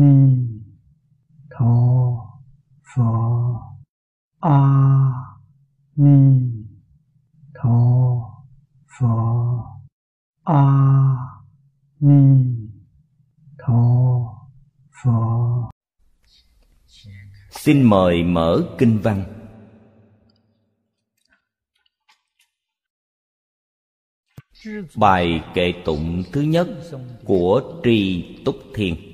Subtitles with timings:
[0.00, 0.14] ni
[1.50, 1.74] tho
[2.90, 3.10] pho.
[4.40, 4.58] A
[5.96, 6.18] ni
[7.54, 7.78] tho
[8.94, 9.14] pho.
[10.44, 10.64] A
[12.00, 12.22] ni
[13.58, 13.82] tho
[15.02, 15.70] pho.
[17.50, 19.24] Xin mời mở kinh văn.
[24.96, 26.68] Bài kệ tụng thứ nhất
[27.24, 29.07] của tri túc thiên.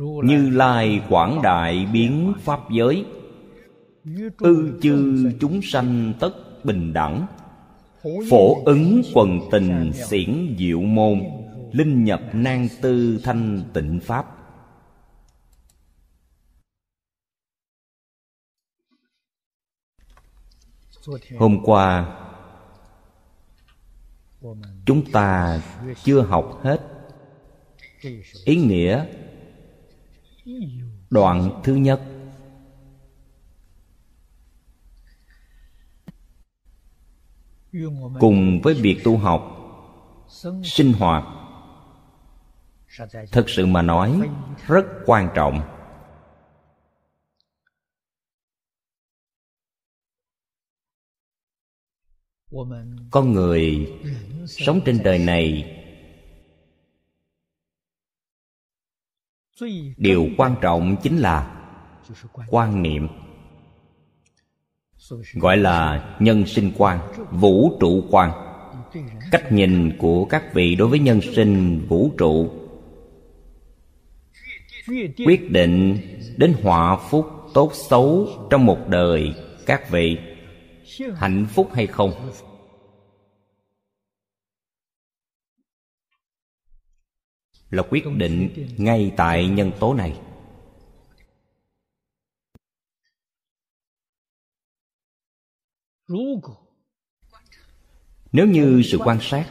[0.00, 3.04] Như lai quảng đại biến pháp giới.
[4.38, 6.30] Ư chư chúng sanh tất
[6.64, 7.26] bình đẳng.
[8.30, 11.22] Phổ ứng quần tình xiển diệu môn.
[11.72, 14.26] Linh nhập nan tư thanh tịnh pháp.
[21.38, 22.16] Hôm qua,
[24.86, 25.60] chúng ta
[26.04, 26.80] chưa học hết
[28.44, 29.06] ý nghĩa
[31.10, 32.00] đoạn thứ nhất.
[38.20, 39.56] Cùng với việc tu học,
[40.64, 41.24] sinh hoạt
[43.32, 44.20] thực sự mà nói,
[44.66, 45.62] rất quan trọng.
[53.10, 53.92] Con người
[54.46, 55.76] sống trên đời này
[59.96, 61.56] điều quan trọng chính là
[62.48, 63.08] quan niệm,
[65.34, 66.98] gọi là nhân sinh quan,
[67.30, 68.32] vũ trụ quan.
[69.30, 72.50] Cách nhìn của các vị đối với nhân sinh, vũ trụ
[75.26, 75.98] quyết định
[76.36, 79.34] đến họa phúc tốt xấu trong một đời
[79.66, 80.18] các vị,
[81.16, 82.12] hạnh phúc hay không.
[87.70, 90.20] Là quyết định ngay tại nhân tố này.
[98.32, 99.46] Nếu như sự quan sát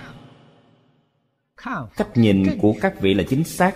[1.98, 3.76] cách nhìn của các vị là chính xác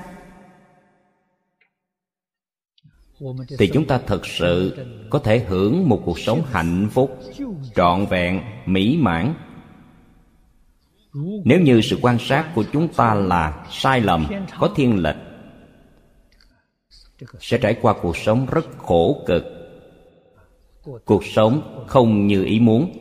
[3.59, 4.77] thì chúng ta thật sự
[5.09, 7.19] có thể hưởng một cuộc sống hạnh phúc
[7.75, 9.33] trọn vẹn mỹ mãn
[11.45, 14.27] nếu như sự quan sát của chúng ta là sai lầm,
[14.59, 15.15] có thiên lệch,
[17.39, 19.43] sẽ trải qua cuộc sống rất khổ cực.
[21.05, 22.91] Cuộc sống không như ý muốn.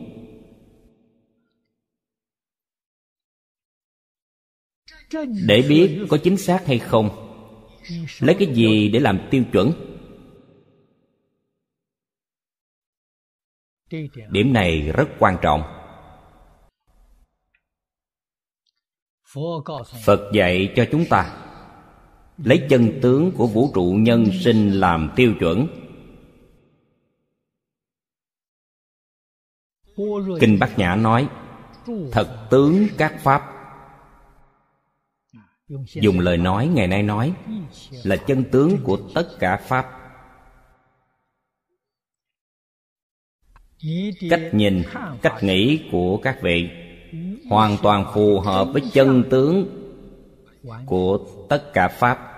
[5.47, 7.09] Để biết có chính xác hay không,
[8.19, 9.71] lấy cái gì để làm tiêu chuẩn?
[14.29, 15.82] Điểm này rất quan trọng.
[20.05, 21.37] Phật dạy cho chúng ta,
[22.37, 25.67] lấy chân tướng của vũ trụ nhân sinh làm tiêu chuẩn.
[30.39, 31.29] Kinh bát nhã nói,
[32.11, 33.49] thật tướng các pháp.
[35.93, 37.33] Dùng lời nói ngày nay nói
[38.03, 39.99] là chân tướng của tất cả pháp.
[44.29, 44.83] Cách nhìn,
[45.21, 46.82] cách nghĩ của các vị
[47.49, 49.79] hoàn toàn phù hợp với chân tướng
[50.85, 51.19] của
[51.49, 52.29] tất cả pháp.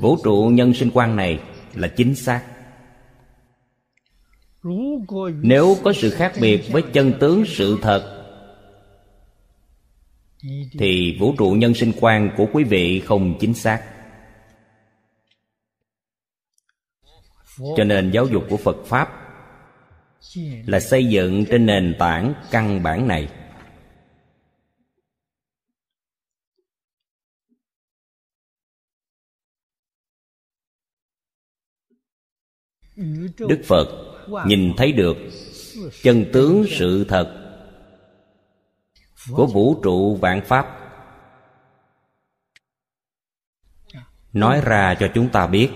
[0.00, 1.42] Vũ trụ nhân sinh quan này
[1.74, 2.44] là chính xác.
[5.42, 8.12] Nếu có sự khác biệt với chân tướng sự thật,
[10.78, 13.82] thì vũ trụ nhân sinh quan của quý vị không chính xác.
[17.76, 19.25] Cho nên giáo dục của phật pháp
[20.66, 23.28] là xây dựng trên nền tảng căn bản này.
[33.38, 33.86] Đức phật
[34.46, 35.16] nhìn thấy được
[36.02, 37.42] chân tướng sự thật
[39.32, 40.66] của vũ trụ vạn pháp.
[44.32, 45.70] Nói ra cho chúng ta biết.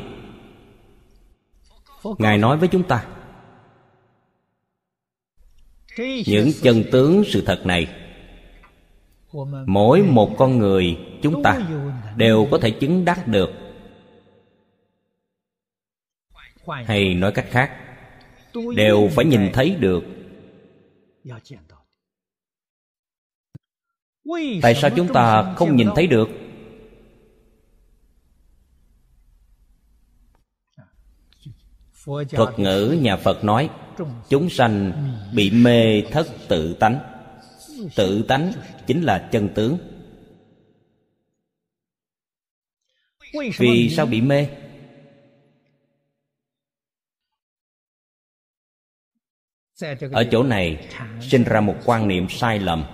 [2.18, 3.19] Ngài nói với chúng ta
[6.26, 7.86] những chân tướng sự thật này,
[9.66, 11.60] mỗi một con người chúng ta
[12.16, 13.50] đều có thể chứng đắc được.
[16.66, 17.70] Hay nói cách khác,
[18.76, 20.04] đều phải nhìn thấy được.
[24.62, 26.28] Tại sao chúng ta không nhìn thấy được?
[32.06, 33.70] Thuật ngữ nhà phật nói,
[34.28, 34.92] chúng sanh
[35.34, 37.00] bị mê thất tự tánh.
[37.96, 38.52] Tự tánh
[38.86, 39.78] chính là chân tướng.
[43.58, 44.48] Vì sao bị mê?
[50.12, 50.88] Ở chỗ này
[51.20, 52.84] sinh ra một quan niệm sai lầm.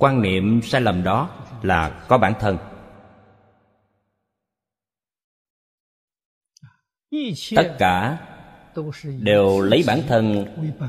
[0.00, 2.58] Quan niệm sai lầm đó là có bản thân.
[7.56, 8.18] Tất cả
[9.20, 10.46] đều lấy bản thân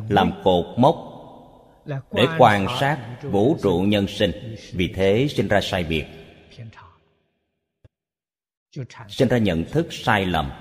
[0.10, 0.96] làm cột mốc
[2.12, 6.06] để quan sát vũ trụ nhân sinh vì thế sinh ra sai biệt
[9.10, 10.52] sinh ra nhận thức sai lầm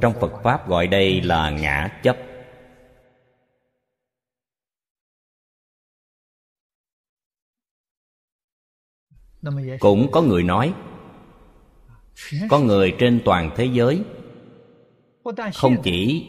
[0.00, 2.16] trong phật pháp gọi đây là ngã chấp
[9.80, 10.74] cũng có người nói
[12.48, 14.02] có người trên toàn thế giới.
[15.54, 16.26] Không chỉ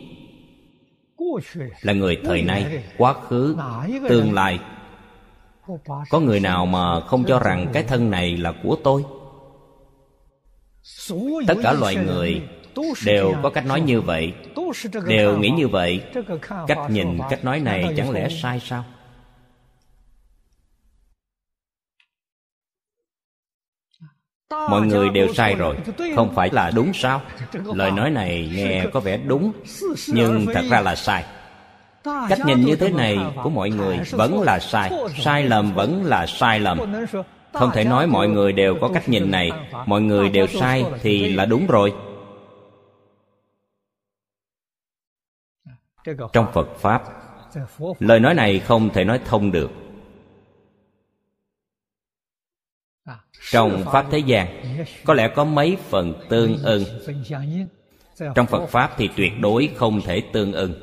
[1.81, 3.55] là người thời nay, quá khứ,
[4.09, 4.59] tương lai.
[6.09, 9.03] Có người nào mà không cho rằng cái thân này là của tôi?
[11.47, 12.41] Tất cả loài người
[13.05, 14.33] đều có cách nói như vậy.
[15.07, 16.03] Đều nghĩ như vậy.
[16.67, 18.83] Cách nhìn, cách nói này chẳng lẽ sai sao?
[24.69, 25.75] Mọi người đều sai rồi.
[26.15, 27.21] Không phải là đúng sao?
[27.53, 29.51] Lời nói này nghe có vẻ đúng
[30.07, 31.23] nhưng thật ra là sai.
[32.03, 34.91] Cách nhìn như thế này của mọi người vẫn là sai.
[35.23, 36.79] Sai lầm vẫn là sai lầm.
[37.53, 39.51] Không thể nói mọi người đều có cách nhìn này.
[39.85, 41.93] Mọi người đều sai thì là đúng rồi.
[46.33, 47.03] Trong phật pháp
[47.99, 49.71] lời nói này không thể nói thông được
[53.51, 54.75] trong pháp thế gian.
[55.05, 56.83] Có lẽ có mấy phần tương ưng.
[58.35, 60.73] Trong phật pháp thì tuyệt đối không thể tương ưng.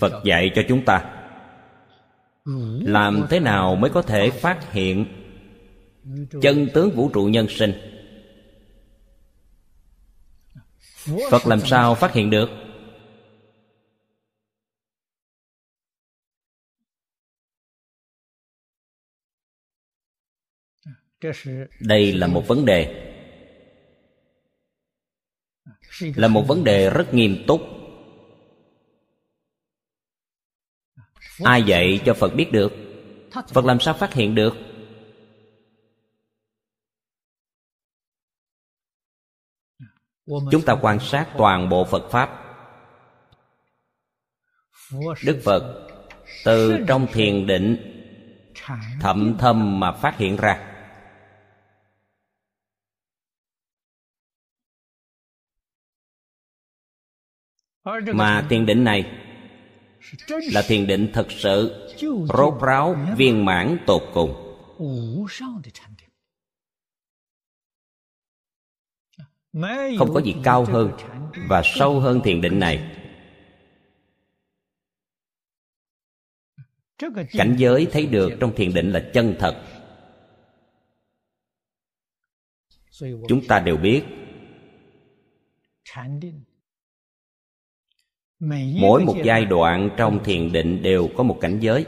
[0.00, 1.24] Phật dạy cho chúng ta,
[2.80, 5.06] làm thế nào mới có thể phát hiện
[6.42, 7.72] chân tướng vũ trụ nhân sinh?
[11.30, 12.50] Phật làm sao phát hiện được?
[21.80, 23.06] Đây là một vấn đề.
[26.00, 27.60] là một vấn đề rất nghiêm túc.
[31.44, 32.72] Ai dạy cho phật biết được?
[33.52, 34.56] Phật làm sao phát hiện được?
[40.26, 42.46] Chúng ta quan sát toàn bộ phật pháp.
[45.24, 45.88] Đức phật
[46.44, 47.76] từ trong thiền định
[49.00, 50.69] thậm thâm mà phát hiện ra
[58.14, 59.26] mà thiền định này
[60.28, 61.88] là thiền định thật sự,
[62.34, 64.56] rốt ráo, viên mãn, tột cùng.
[69.98, 70.92] Không có gì cao hơn
[71.48, 72.96] và sâu hơn thiền định này.
[77.32, 79.64] Cảnh giới thấy được trong thiền định là chân thật.
[83.28, 84.04] Chúng ta đều biết
[88.80, 91.86] mỗi một giai đoạn trong thiền định đều có một cảnh giới.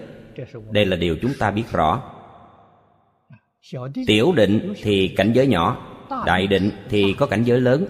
[0.71, 2.03] Đây là điều chúng ta biết rõ.
[4.07, 5.89] Tiểu định thì cảnh giới nhỏ
[6.27, 7.87] đại định thì có cảnh giới lớn.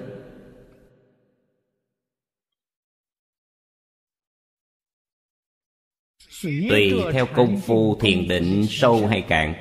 [6.43, 9.55] Tùy theo công phu thiền định sâu hay cạn.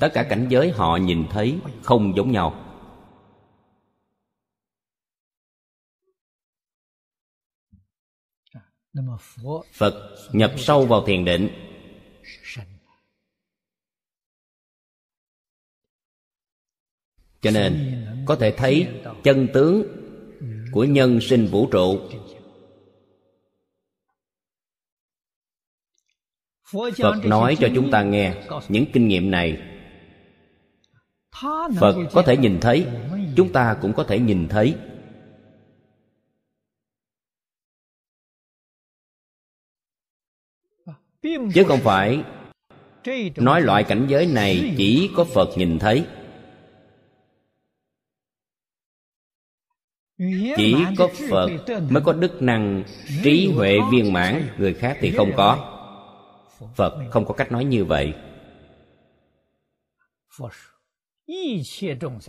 [0.00, 2.69] Tất cả cảnh giới họ nhìn thấy không giống nhau
[9.72, 10.16] phật.
[10.32, 11.48] Nhập sâu vào thiền định.
[17.40, 18.88] Cho nên có thể thấy
[19.22, 19.82] chân tướng
[20.72, 22.00] của nhân sinh vũ trụ.
[26.72, 28.34] Phật nói cho chúng ta nghe
[28.68, 29.62] những kinh nghiệm này.
[31.80, 32.86] Phật có thể nhìn thấy
[33.36, 34.74] chúng ta cũng có thể nhìn thấy
[41.22, 42.22] chứ không phải
[43.36, 46.04] nói loại cảnh giới này chỉ có phật nhìn thấy.
[50.56, 51.50] Chỉ có phật
[51.90, 52.84] mới có đức năng
[53.22, 55.76] trí huệ viên mãn người khác thì không có.
[56.74, 58.14] Phật không có cách nói như vậy.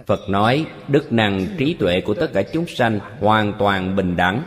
[0.05, 4.43] Phật nói đức năng trí tuệ của tất cả chúng sanh hoàn toàn bình đẳng.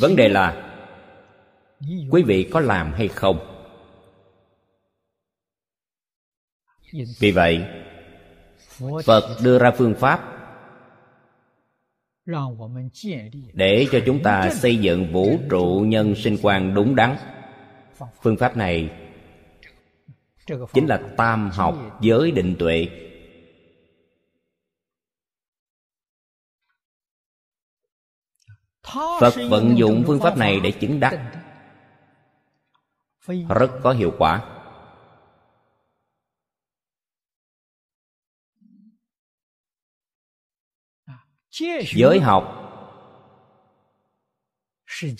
[0.00, 0.73] Vấn đề là
[2.10, 3.38] quý vị có làm hay không?
[7.18, 7.64] Vì vậy,
[9.04, 10.30] phật đưa ra phương pháp
[13.52, 17.16] để cho chúng ta xây dựng vũ trụ nhân sinh quan đúng đắn.
[18.22, 18.90] Phương pháp này
[20.72, 22.88] chính là tam học giới định tuệ.
[29.20, 31.43] Phật vận dụng phương pháp này để chứng đắc
[33.26, 34.50] rất có hiệu quả.
[41.94, 42.60] Giới học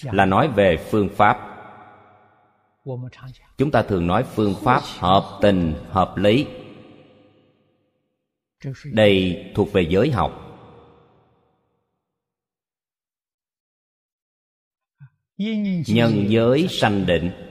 [0.02, 1.50] là nói về phương pháp.
[3.58, 6.46] chúng ta thường nói phương pháp hợp tình hợp lý.
[8.84, 10.40] Đây thuộc về giới học.
[15.87, 17.43] Nhân giới sanh định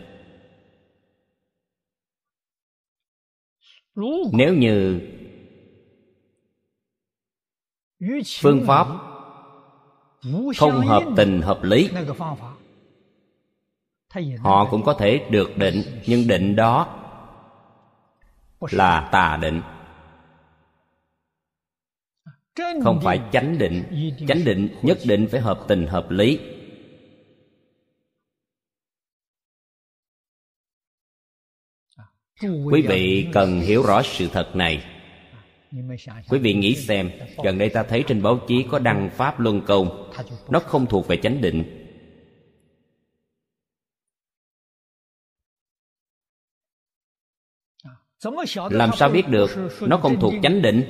[4.31, 5.01] nếu như
[8.41, 8.88] phương pháp
[10.57, 11.89] không hợp tình hợp lý,
[14.39, 17.00] họ cũng có thể được định, nhưng định đó
[18.71, 19.62] là tà định.
[22.83, 23.83] Không phải chánh định.
[24.27, 26.39] Chánh định nhất định phải hợp tình hợp lý.
[32.71, 34.83] Quý vị cần hiểu rõ sự thật này.
[36.29, 37.12] Quý vị nghĩ xem
[37.43, 40.12] gần đây ta thấy trên báo chí có đăng pháp luân công.
[40.50, 41.79] Nó không thuộc về chánh định.
[48.69, 49.50] Làm sao biết được
[49.81, 50.83] nó không thuộc chánh định?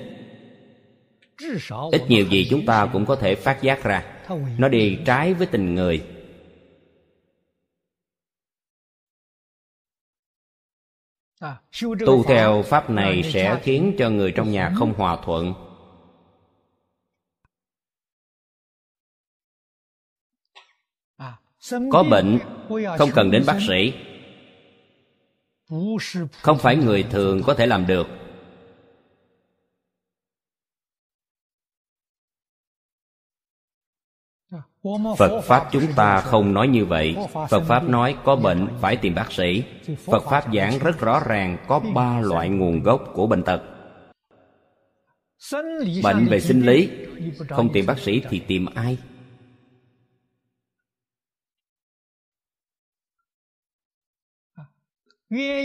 [1.91, 4.03] Ít nhiều gì chúng ta cũng có thể phát giác ra.
[4.57, 6.03] Nó đi trái với tình người
[12.05, 15.53] tu theo pháp này sẽ khiến cho người trong nhà không hòa thuận.
[21.91, 22.39] Có bệnh
[22.97, 23.93] không cần đến bác sĩ.
[26.41, 28.07] Không phải người thường có thể làm được
[35.17, 37.15] phật pháp chúng ta không nói như vậy.
[37.49, 39.63] Phật pháp nói có bệnh phải tìm bác sĩ.
[40.05, 43.61] Phật pháp giảng rất rõ ràng có ba loại nguồn gốc của bệnh tật.
[46.03, 46.89] Bệnh về sinh lý,
[47.49, 48.97] không tìm bác sĩ thì tìm ai?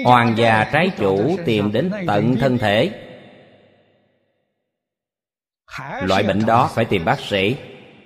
[0.05, 3.05] Hoàng già trái chủ tìm đến tận thân thể.
[6.03, 7.57] Loại bệnh đó phải tìm bác sĩ.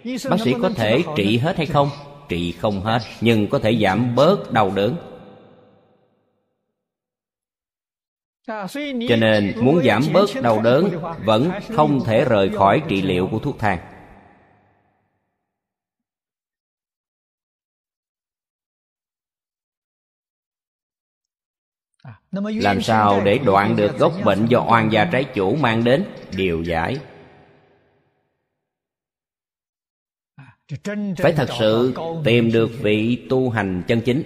[0.05, 1.91] Bác sĩ có thể trị hết hay không?
[2.29, 4.97] Trị không hết Nhưng có thể giảm bớt đau đớn.
[9.09, 10.91] Cho nên muốn giảm bớt đau đớn
[11.25, 13.79] Vẫn không thể rời khỏi trị liệu của thuốc thang.
[22.33, 26.05] Làm sao để đoạn được gốc bệnh do oan gia trái chủ mang đến?
[26.37, 26.99] Điều giải
[31.19, 34.23] phải thật sự tìm được vị tu hành chân chính.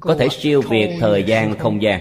[0.00, 2.00] Có thể siêu việt thời gian không gian.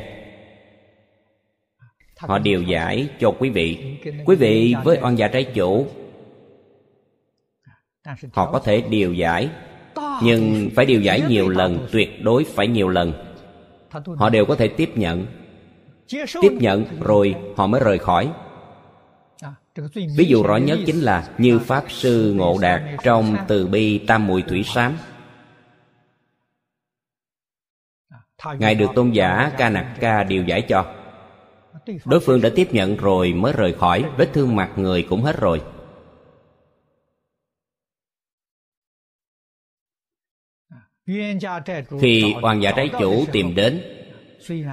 [2.17, 3.97] Họ điều giải cho quý vị.
[4.25, 5.87] Quý vị với oan gia trái chủ,
[8.31, 9.49] họ có thể điều giải,
[10.23, 13.13] nhưng phải điều giải nhiều lần, tuyệt đối phải nhiều lần.
[14.17, 15.25] Họ đều có thể tiếp nhận.
[16.41, 18.29] Tiếp nhận rồi họ mới rời khỏi
[20.17, 24.27] ví dụ rõ nhất chính là như pháp sư ngộ đạt trong từ bi tam
[24.27, 24.97] muội thủy sám.
[28.59, 30.93] Ngài được tôn giả ca nặc ca điều giải cho.
[32.05, 35.39] Đối phương đã tiếp nhận rồi mới rời khỏi, vết thương mặt người cũng hết
[35.39, 35.61] rồi.
[42.01, 43.81] Khi hoàng giả trái chủ tìm đến,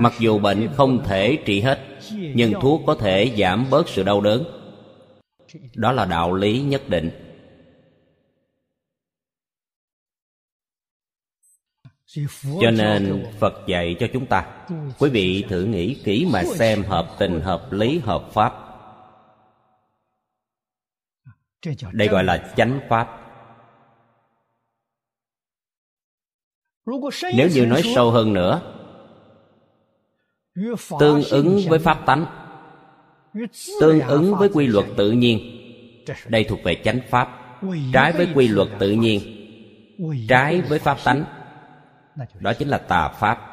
[0.01, 1.87] mặc dù bệnh không thể trị hết,
[2.35, 4.64] nhưng thuốc có thể giảm bớt sự đau đớn
[5.75, 7.11] đó là đạo lý nhất định.
[12.61, 14.67] Cho nên phật dạy cho chúng ta,
[14.99, 18.55] quý vị thử nghĩ kỹ mà xem hợp tình, hợp lý, hợp pháp.
[21.93, 23.21] Đây gọi là chánh pháp.
[27.37, 28.61] Nếu như nói sâu hơn nữa,
[31.01, 32.44] tương ứng với pháp tánh
[33.81, 35.61] tương ứng với quy luật tự nhiên.
[36.27, 37.59] Đây thuộc về chánh pháp.
[37.93, 39.21] Trái với quy luật tự nhiên.
[40.29, 41.25] Trái với pháp tánh.
[42.41, 43.51] Đó chính là tà pháp.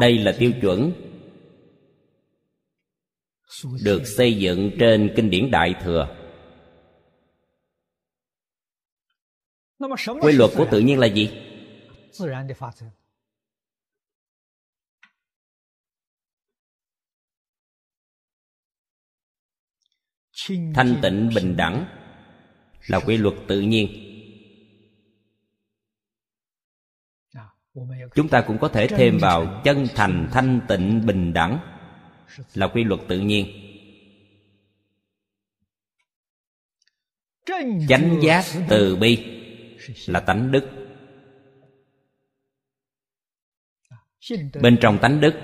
[0.00, 0.92] Đây là tiêu chuẩn
[3.84, 6.16] được xây dựng trên kinh điển đại thừa.
[10.20, 11.30] Quy luật của tự nhiên là gì?
[20.74, 21.86] Thanh tịnh bình đẳng
[22.86, 24.04] là quy luật tự nhiên.
[28.14, 31.58] Chúng ta cũng có thể thêm vào chân thành thanh tịnh bình đẳng
[32.54, 33.46] là quy luật tự nhiên.
[37.88, 39.24] Chánh giác từ bi
[40.06, 40.70] là tánh đức.
[44.62, 45.34] Bên trong tánh đức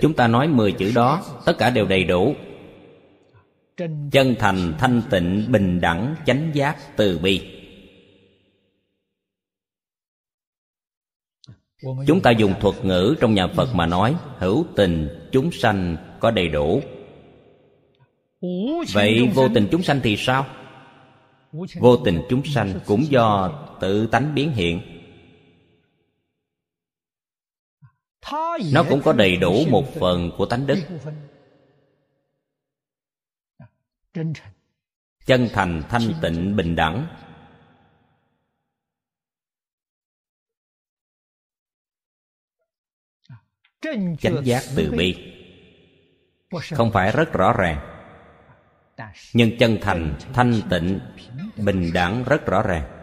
[0.00, 2.34] chúng ta nói mười chữ đó, tất cả đều đầy đủ.
[4.12, 7.40] Chân thành, thanh tịnh, bình đẳng, chánh giác, từ bi.
[12.06, 16.30] Chúng ta dùng thuật ngữ trong nhà phật mà nói, hữu tình, chúng sanh có
[16.30, 16.80] đầy đủ.
[18.92, 20.46] Vậy vô tình chúng sanh thì sao?
[21.80, 24.95] Vô tình chúng sanh cũng do tự tánh biến hiện.
[28.72, 30.78] Nó cũng có đầy đủ một phần của tánh đức.
[35.26, 37.06] Chân thành, thanh tịnh, bình đẳng.
[44.20, 45.32] Chánh giác từ bi.
[46.70, 47.92] Không phải rất rõ ràng.
[49.34, 51.00] Nhưng chân thành, thanh tịnh,
[51.56, 52.95] bình đẳng rất rõ ràng.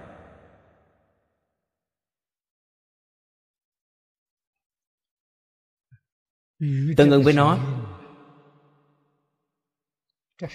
[6.97, 7.60] Tương ứng với nó.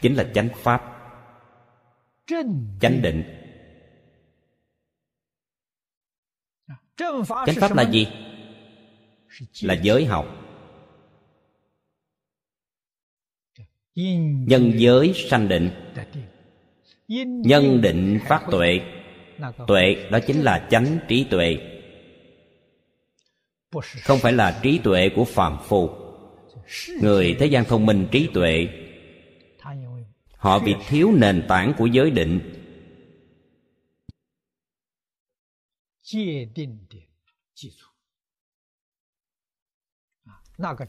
[0.01, 0.83] chính là chánh pháp.
[2.81, 3.25] Chánh định.
[7.47, 8.07] Chánh pháp là gì?
[9.62, 10.27] Là giới học.
[13.94, 15.71] Nhân giới sanh định.
[17.44, 18.81] Nhân định phát tuệ.
[19.66, 21.78] tuệ đó chính là chánh trí tuệ
[24.03, 25.91] không phải là trí tuệ của phàm phu.
[27.01, 28.69] người thế gian thông minh trí tuệ
[30.37, 32.55] họ bị thiếu nền tảng của giới định.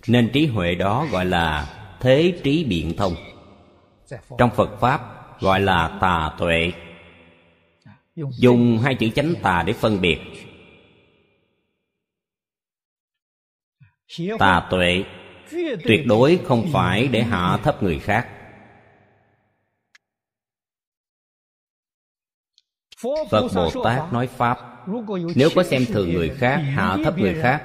[0.08, 3.16] nên trí huệ đó gọi là thế trí biện thông.
[4.38, 5.02] trong phật pháp
[5.42, 6.72] gọi là tà tuệ.
[8.16, 10.20] dùng hai chữ chánh tà để phân biệt
[14.40, 15.04] tà tuệ
[15.86, 18.28] tuyệt đối không phải để hạ thấp người khác.
[23.30, 24.58] Phật bồ tát nói pháp
[25.36, 27.64] nếu có xem thường người khác hạ thấp người khác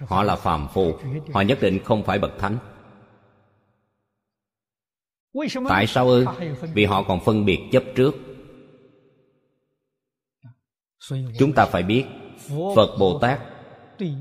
[0.00, 0.98] họ là phàm phu
[1.32, 2.58] họ nhất định không phải bậc thánh.
[5.68, 6.26] Tại sao ư?
[6.74, 8.14] vì họ còn phân biệt chấp trước.
[11.38, 12.04] Chúng ta phải biết
[12.76, 13.40] phật bồ tát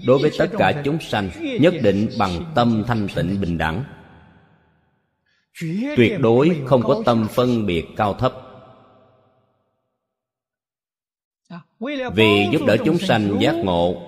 [0.05, 3.83] đối với tất cả chúng sanh, nhất định bằng tâm thanh tịnh bình đẳng.
[5.95, 8.33] Tuyệt đối không có tâm phân biệt cao thấp.
[12.15, 14.07] Vì giúp đỡ chúng sanh giác ngộ,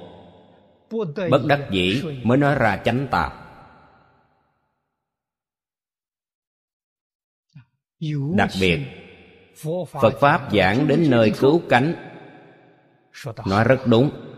[1.30, 3.44] bất đắc dĩ mới nói ra chánh tạp
[8.36, 8.80] đặc biệt,
[10.02, 11.96] phật pháp giảng đến nơi cứu cánh,
[13.46, 14.33] nói rất đúng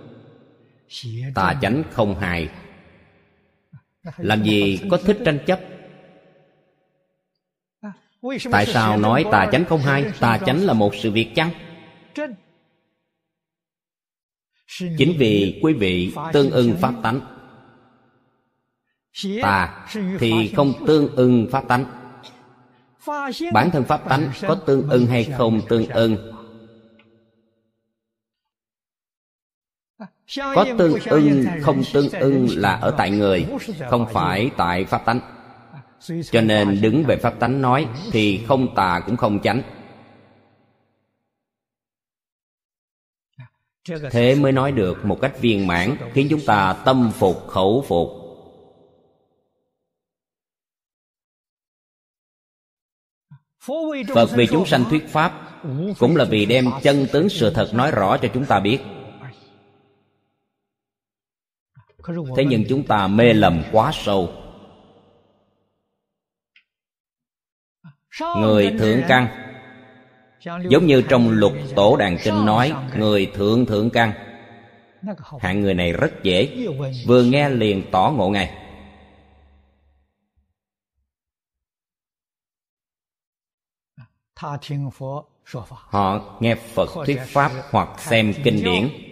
[1.35, 2.49] tà chánh không hài.
[4.17, 5.59] Làm gì có thích tranh chấp?
[8.51, 10.05] Tại sao nói tà chánh không hai?
[10.19, 11.49] Tà chánh là một sự việc chăng?
[14.97, 17.19] Chính vì quý vị tương ưng pháp tánh.
[19.41, 19.87] Tà
[20.19, 21.85] thì không tương ưng pháp tánh.
[23.53, 26.34] Bản thân pháp tánh có tương ưng hay không tương ưng?
[30.55, 33.45] Có tương ưng không tương ưng là ở tại người
[33.89, 35.19] không phải tại pháp tánh.
[36.31, 39.61] cho nên đứng về pháp tánh nói thì không tà cũng không chánh.
[44.11, 48.09] Thế mới nói được một cách viên mãn khiến chúng ta tâm phục khẩu phục.
[54.13, 55.61] Phật vì chúng sanh thuyết pháp
[55.99, 58.79] cũng là vì đem chân tướng sự thật nói rõ cho chúng ta biết
[62.37, 64.29] thế nhưng chúng ta mê lầm quá sâu.
[68.37, 69.27] Người thượng căn,
[70.69, 74.13] giống như trong lục tổ đàn kinh nói, người thượng thượng căn.
[75.39, 76.67] Hạng người này rất dễ,
[77.07, 78.65] vừa nghe liền tỏ ngộ ngay
[85.89, 89.04] họ nghe phật thuyết pháp hoặc xem kinh điển.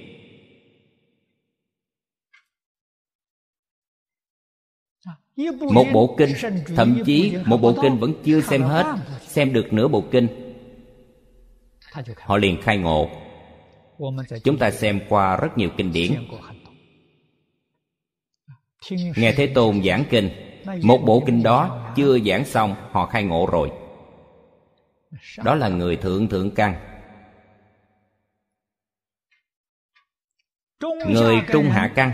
[5.73, 6.29] Một bộ kinh
[6.75, 10.27] thậm chí một bộ kinh vẫn chưa xem hết xem được nửa bộ kinh.
[12.17, 13.09] Họ liền khai ngộ.
[14.43, 16.11] Chúng ta xem qua rất nhiều kinh điển.
[19.15, 20.29] Nghe thế tôn giảng kinh
[20.83, 23.71] một bộ kinh đó chưa giảng xong họ khai ngộ rồi.
[25.43, 26.75] Đó là người thượng thượng căn.
[31.07, 32.11] Người trung hạ căn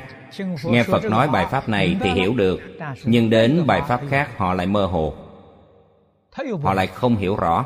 [0.63, 2.59] nghe phật nói bài pháp này thì hiểu được
[3.03, 5.13] nhưng đến bài pháp khác họ lại mơ hồ.
[6.63, 7.65] Họ lại không hiểu rõ.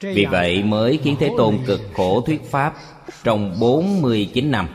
[0.00, 2.74] Vì vậy mới khiến Thế Tôn cực khổ thuyết Pháp
[3.24, 4.68] trong 49 năm.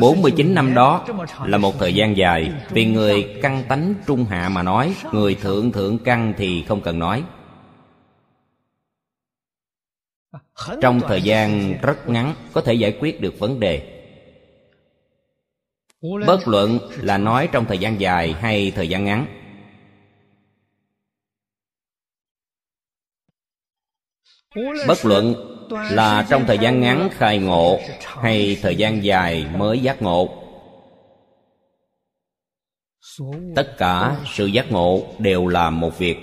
[0.00, 1.04] 49 năm đó
[1.44, 5.72] là một thời gian dài Vì người căn tánh trung hạ mà nói Người thượng
[5.72, 7.24] thượng căn thì không cần nói
[10.82, 13.92] Trong thời gian rất ngắn Có thể giải quyết được vấn đề.
[16.26, 19.26] Bất luận là nói trong thời gian dài hay thời gian ngắn.
[24.88, 25.34] Bất luận
[25.70, 30.42] là trong thời gian ngắn khai ngộ hay thời gian dài mới giác ngộ.
[33.56, 36.16] Tất cả sự giác ngộ đều là một việc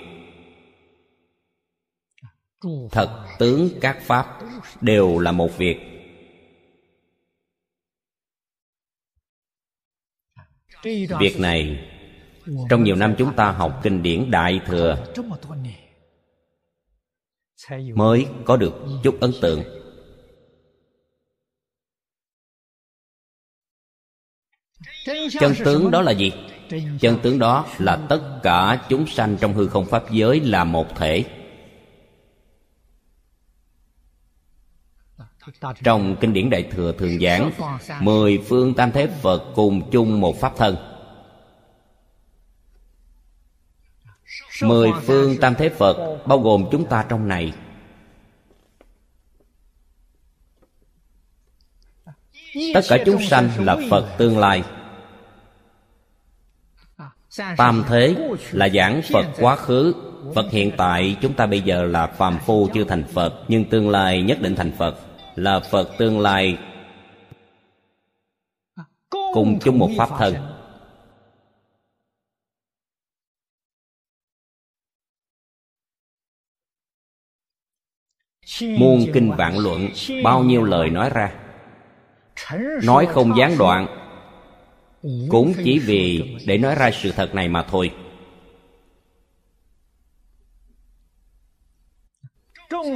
[2.92, 4.38] thật, tướng các pháp
[4.80, 5.76] đều là một việc.
[11.20, 11.90] Việc này,
[12.70, 15.06] trong nhiều năm chúng ta học kinh điển đại thừa,
[17.94, 19.62] mới có được chút ấn tượng.
[25.40, 26.32] Chân tướng đó là gì?
[27.00, 30.86] Chân tướng đó là tất cả chúng sanh trong hư không pháp giới là một
[30.96, 31.43] thể.
[35.82, 37.50] Trong kinh điển đại thừa thường giảng,
[38.00, 40.76] mười phương tam thế phật cùng chung một pháp thân.
[44.62, 47.52] Mười phương tam thế Phật Bao gồm chúng ta trong này.
[52.74, 54.62] Tất cả chúng sanh là Phật tương lai.
[57.56, 58.16] Tam thế
[58.52, 59.94] là giảng Phật quá khứ.
[60.34, 63.90] Phật hiện tại chúng ta bây giờ là phàm phu chưa thành Phật, Nhưng tương
[63.90, 64.98] lai nhất định thành Phật.
[65.36, 66.58] Là Phật tương lai.
[69.10, 70.34] Cùng chung một Pháp thân.
[78.78, 79.88] Muôn kinh vạn luận,
[80.24, 81.34] bao nhiêu lời nói ra.
[82.82, 83.86] Nói không gián đoạn,
[85.28, 88.03] cũng chỉ vì để nói ra sự thật này mà thôi.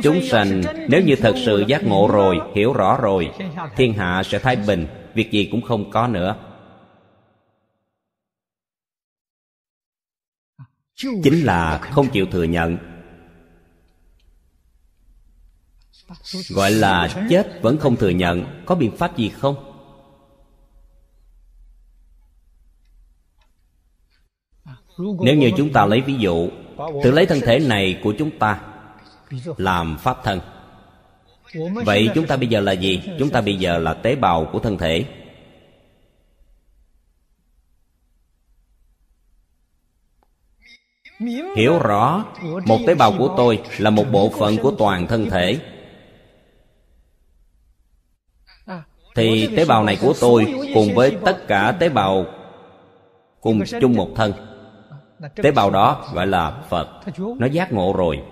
[0.03, 3.31] Chúng sanh, nếu như thật sự giác ngộ rồi, hiểu rõ rồi,
[3.77, 6.37] thiên hạ sẽ thái bình, việc gì cũng không có nữa.
[10.97, 12.79] Chính là không chịu thừa nhận.
[16.51, 19.65] Gọi là chết vẫn không thừa nhận, có biện pháp gì không?
[24.99, 26.49] Nếu như chúng ta lấy ví dụ,
[27.03, 28.78] tự lấy thân thể này của chúng ta
[29.57, 30.41] làm pháp thân.
[31.85, 33.03] Vậy chúng ta bây giờ là gì?
[33.19, 35.05] chúng ta bây giờ là tế bào của thân thể.
[41.57, 42.25] Hiểu rõ
[42.67, 45.59] một tế bào của tôi là một bộ phận của toàn thân thể.
[49.15, 52.27] Thì tế bào này của tôi cùng với tất cả tế bào
[53.41, 54.33] cùng chung một thân.
[55.43, 56.89] Tế bào đó gọi là phật.
[57.39, 58.23] Nó giác ngộ rồi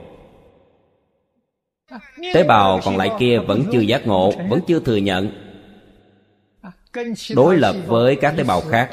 [2.34, 5.42] tế bào còn lại kia vẫn chưa giác ngộ, vẫn chưa thừa nhận.
[7.34, 8.90] Đối lập với các tế bào khác.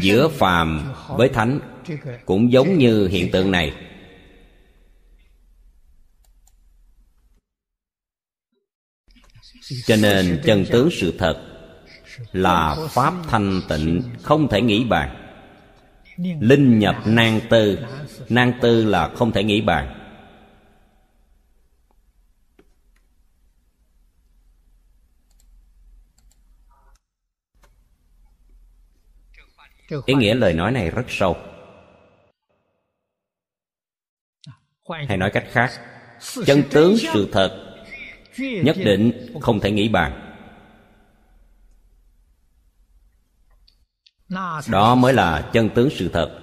[0.00, 1.60] Giữa phàm với thánh
[2.26, 3.72] cũng giống như hiện tượng này.
[9.86, 11.44] Cho nên chân tướng sự thật
[12.32, 15.27] là pháp thanh tịnh không thể nghĩ bàn
[16.18, 17.78] linh nhập nan tư.
[18.28, 19.94] Nang tư là không thể nghĩ bàn.
[30.06, 31.36] Ý nghĩa lời nói này rất sâu.
[35.08, 35.70] Hay nói cách khác,
[36.46, 37.68] Chân tướng sự thật
[38.38, 40.27] Nhất định không thể nghĩ bàn.
[44.68, 46.38] Đó mới là chân tướng sự thật.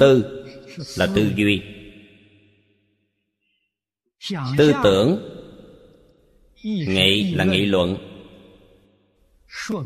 [0.00, 0.44] Tư
[0.96, 1.62] là tư duy.
[4.58, 5.32] Tư tưởng
[6.62, 7.96] Nghị là nghị luận.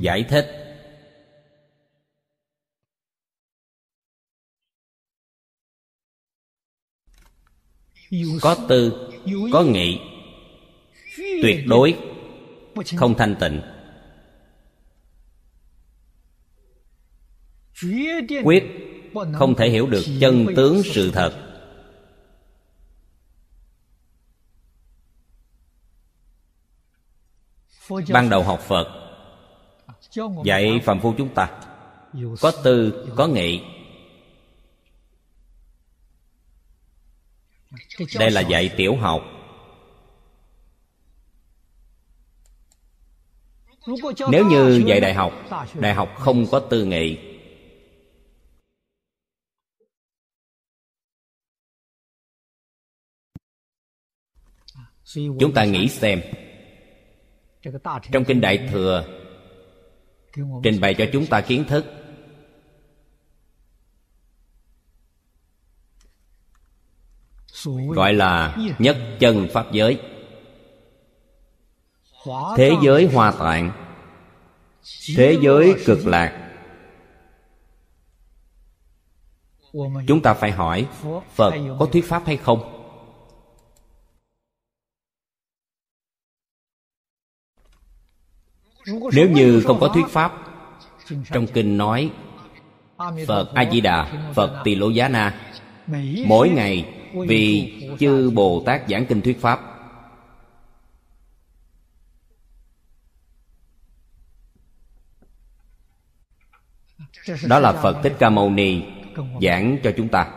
[0.01, 0.63] Giải thích.
[8.41, 9.11] Có tư,
[9.53, 9.99] có nghị.
[11.17, 11.97] Tuyệt đối
[12.97, 13.61] Không thanh tịnh
[18.45, 18.65] Quyết
[19.35, 21.43] không thể hiểu được chân tướng sự thật.
[28.13, 28.87] Ban đầu học phật,
[30.45, 31.51] dạy phàm phu chúng ta.
[32.41, 33.63] Có tư, có nghị.
[38.19, 39.23] Đây là dạy tiểu học.
[44.31, 45.33] Nếu như dạy đại học
[45.75, 47.36] đại học không có tư nghị
[55.15, 56.21] chúng ta nghĩ xem.
[58.13, 59.05] Trong kinh đại thừa,
[60.63, 61.85] trình bày cho chúng ta kiến thức.
[67.95, 70.01] Gọi là nhất chân pháp giới.
[72.57, 73.73] Thế giới hoa tạng.
[75.17, 76.53] Thế giới cực lạc.
[80.07, 80.87] Chúng ta phải hỏi,
[81.35, 82.76] phật có thuyết pháp hay không?
[88.87, 90.33] Nếu như không có thuyết pháp,
[91.33, 92.11] trong kinh nói,
[93.27, 95.35] phật a di đà phật tỳ lô giá na
[96.27, 96.95] mỗi ngày
[97.29, 99.61] vì chư bồ tát giảng kinh thuyết pháp.
[107.49, 108.83] Đó là phật thích ca mâu ni
[109.43, 110.31] giảng cho chúng ta.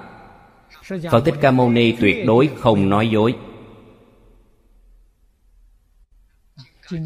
[1.12, 3.36] Phật thích ca mâu ni tuyệt đối không nói dối.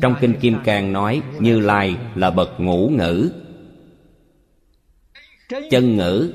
[0.02, 3.32] Trong kinh kim cang nói, như lai là bậc ngũ ngữ.
[5.69, 6.34] Chân ngữ.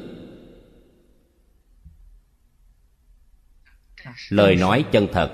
[4.28, 5.32] Lời nói chân thật.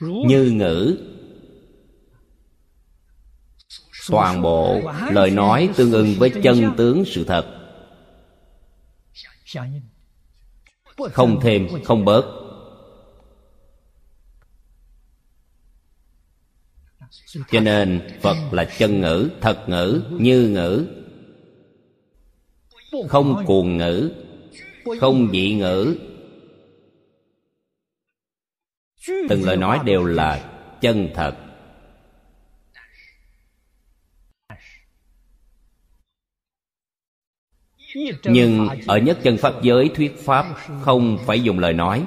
[0.00, 0.98] Như ngữ.
[4.10, 7.60] Toàn bộ lời nói tương ưng với chân tướng sự thật
[10.96, 12.24] không thêm, không bớt.
[17.50, 20.86] Cho nên, phật là chân ngữ, thật ngữ, như ngữ.
[23.08, 24.10] Không cuồng ngữ,
[25.00, 25.96] không dị ngữ.
[29.28, 31.43] Từng lời nói đều là chân thật.
[38.24, 40.46] Nhưng ở nhất chân pháp giới, thuyết pháp
[40.80, 42.06] không phải dùng lời nói.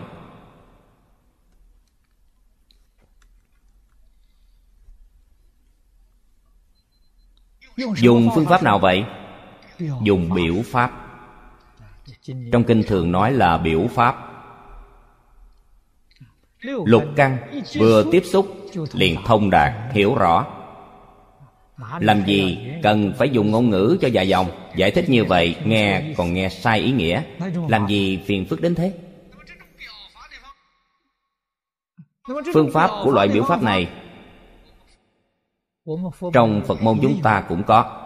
[7.78, 9.04] Dùng phương pháp nào vậy?
[10.04, 10.92] Dùng biểu pháp.
[12.52, 14.16] Trong kinh thường nói là biểu pháp.
[16.62, 17.38] Lục căn
[17.76, 18.48] vừa tiếp xúc,
[18.94, 20.57] liền thông đạt, hiểu rõ
[22.00, 24.48] làm gì cần phải dùng ngôn ngữ cho dài dòng?
[24.76, 27.24] Giải thích như vậy nghe còn nghe sai ý nghĩa.
[27.68, 28.94] Làm gì phiền phức đến thế?
[32.54, 33.90] Phương pháp của loại biểu pháp này
[36.34, 38.04] trong phật môn chúng ta cũng có.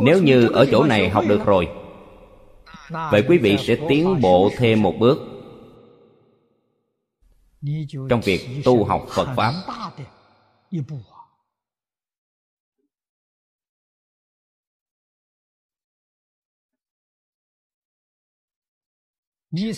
[0.00, 1.68] Nếu như ở chỗ này học được rồi
[3.10, 5.35] vậy quý vị sẽ tiến bộ thêm một bước
[8.10, 9.52] trong việc tu học phật pháp.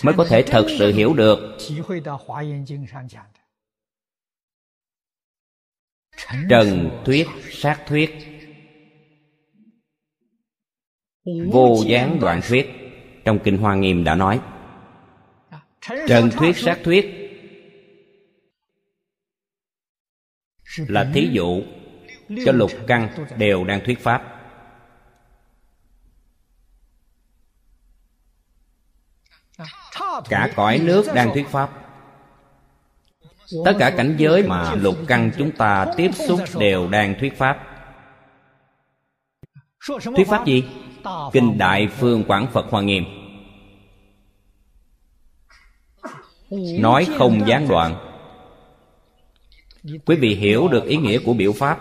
[0.03, 1.59] mới có thể thật sự hiểu được
[6.51, 8.11] trần thuyết sát thuyết.
[11.25, 12.67] vô gián đoạn thuyết.
[13.25, 14.41] trong kinh hoa nghiêm đã nói.
[16.09, 17.18] Trần thuyết sát thuyết
[20.77, 21.63] là thí dụ
[22.47, 24.35] cho lục căn đều đang thuyết pháp.
[30.29, 31.71] cả cõi nước đang thuyết pháp.
[33.65, 37.59] tất cả cảnh giới mà lục căn chúng ta tiếp xúc đều đang thuyết pháp.
[40.17, 40.65] thuyết pháp gì?
[41.33, 43.05] kinh đại phương quảng phật hoa nghiêm.
[46.81, 48.08] nói không gián đoạn
[49.83, 51.81] quý vị hiểu được ý nghĩa của biểu pháp.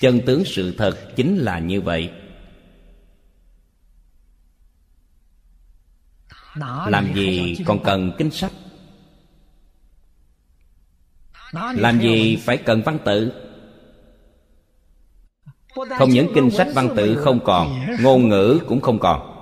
[0.00, 2.10] Chân tướng sự thật chính là như vậy.
[6.86, 8.52] Làm gì còn cần kinh sách?
[11.52, 13.32] Làm gì phải cần văn tự?
[15.98, 19.35] Không những kinh sách văn tự không còn, ngôn ngữ cũng không còn.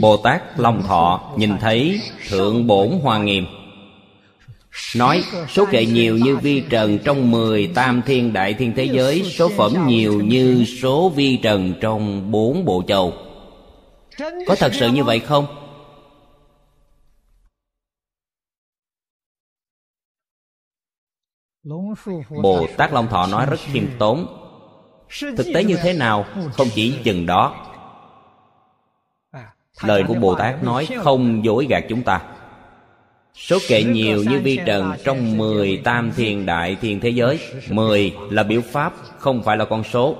[0.00, 3.46] Bồ tát long thọ nhìn thấy thượng bổn hoa nghiêm.
[4.96, 9.22] Nói, số kệ nhiều như vi trần trong mười tam thiên đại thiên thế giới,
[9.22, 13.12] Số phẩm nhiều như số vi trần trong bốn bộ châu.
[14.46, 15.46] Có thật sự như vậy không?
[22.42, 24.26] Bồ Tát Long Thọ nói rất khiêm tốn.
[25.36, 27.69] Thực tế như thế nào Không chỉ chừng đó.
[29.84, 32.22] Lời của Bồ Tát nói không dối gạt chúng ta.
[33.34, 37.38] Số kệ nhiều như vi trần trong mười tam thiền đại thiền thế giới.
[37.70, 40.16] Mười là biểu pháp, không phải là con số.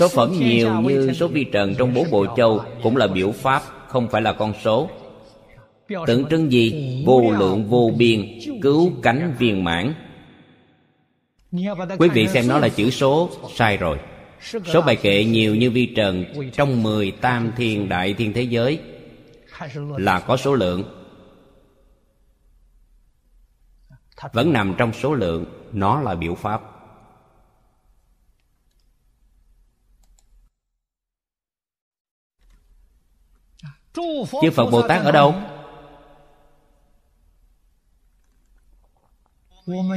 [0.00, 3.62] Số phẩm nhiều như số vi trần trong bốn bộ châu Cũng là biểu pháp,
[3.88, 4.88] không phải là con số.
[6.06, 7.02] Tượng trưng gì?
[7.06, 9.94] Vô lượng vô biên Cứu cánh viên mãn.
[11.98, 13.98] Quý vị xem nó là chữ số Sai rồi.
[14.42, 18.80] Số bài kệ nhiều như vi trần Trong mười tam thiên đại thiên thế giới
[19.96, 21.04] Là có số lượng.
[24.32, 26.62] Vẫn nằm trong số lượng Nó là biểu pháp.
[34.42, 35.34] Chư Phật Bồ Tát ở đâu?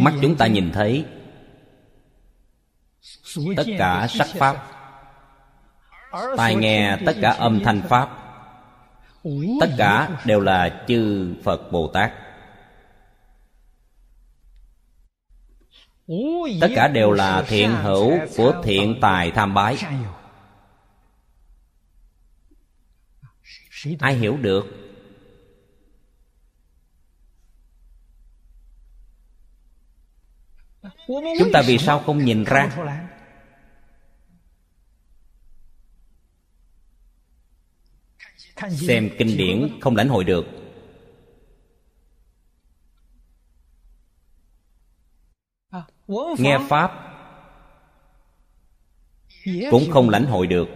[0.02, 1.06] Mắt chúng ta nhìn thấy
[3.58, 4.68] tất cả sắc pháp.
[6.38, 8.10] Tai nghe tất cả âm thanh pháp.
[9.60, 12.12] Tất cả đều là chư phật bồ tát.
[16.62, 19.78] Tất cả đều là thiện hữu của thiện tài tham bái.
[24.00, 24.66] Ai hiểu được?
[31.08, 32.70] Chúng ta vì sao không nhìn ra
[38.70, 40.46] xem kinh điển không lãnh hội được.
[46.38, 46.92] Nghe pháp
[49.72, 50.68] cũng không lãnh hội được.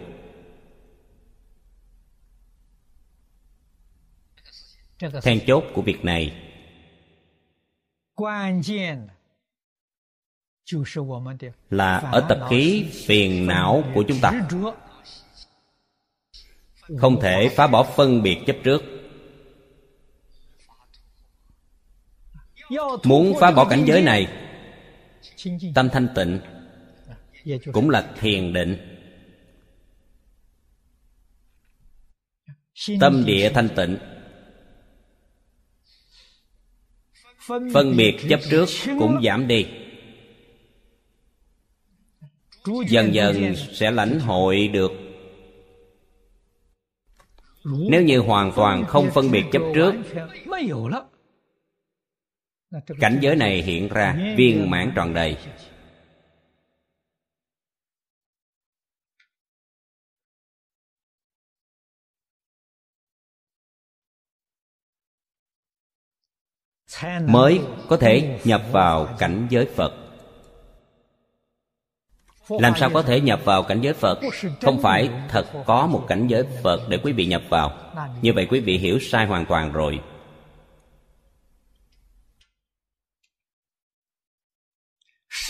[5.22, 6.42] Then chốt của việc này.
[11.70, 14.46] Là ở tập khí phiền não của chúng ta
[16.98, 18.82] không thể phá bỏ phân biệt chấp trước.
[23.04, 24.26] Muốn phá bỏ cảnh giới này,
[25.74, 26.40] tâm thanh tịnh
[27.72, 28.92] cũng là thiền định.
[33.00, 33.98] Tâm địa thanh tịnh,
[37.48, 38.68] phân biệt chấp trước
[38.98, 39.66] cũng giảm đi.
[42.88, 45.05] Dần dần sẽ lãnh hội được
[47.66, 49.94] nếu như hoàn toàn không phân biệt chấp trước
[53.00, 55.36] cảnh giới này hiện ra viên mãn tròn đầy.
[67.26, 70.05] Mới có thể nhập vào cảnh giới phật
[72.48, 74.20] làm sao có thể nhập vào cảnh giới phật?
[74.62, 77.72] Không phải thật có một cảnh giới phật để quý vị nhập vào.
[78.22, 80.00] Như vậy quý vị hiểu sai hoàn toàn rồi.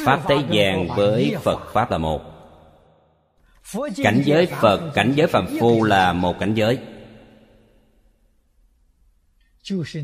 [0.05, 2.21] Pháp thế gian với phật pháp là một.
[3.97, 6.79] Cảnh giới phật, cảnh giới phàm phu là một cảnh giới.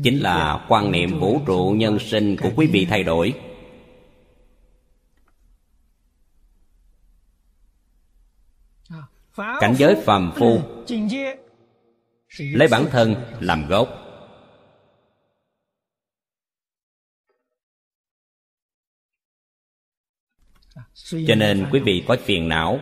[0.03, 3.33] Chính là quan niệm vũ trụ nhân sinh của quý vị thay đổi.
[9.35, 10.61] Cảnh giới phàm phu.
[12.39, 13.99] Lấy bản thân làm gốc.
[21.27, 22.79] Cho nên quý vị có phiền não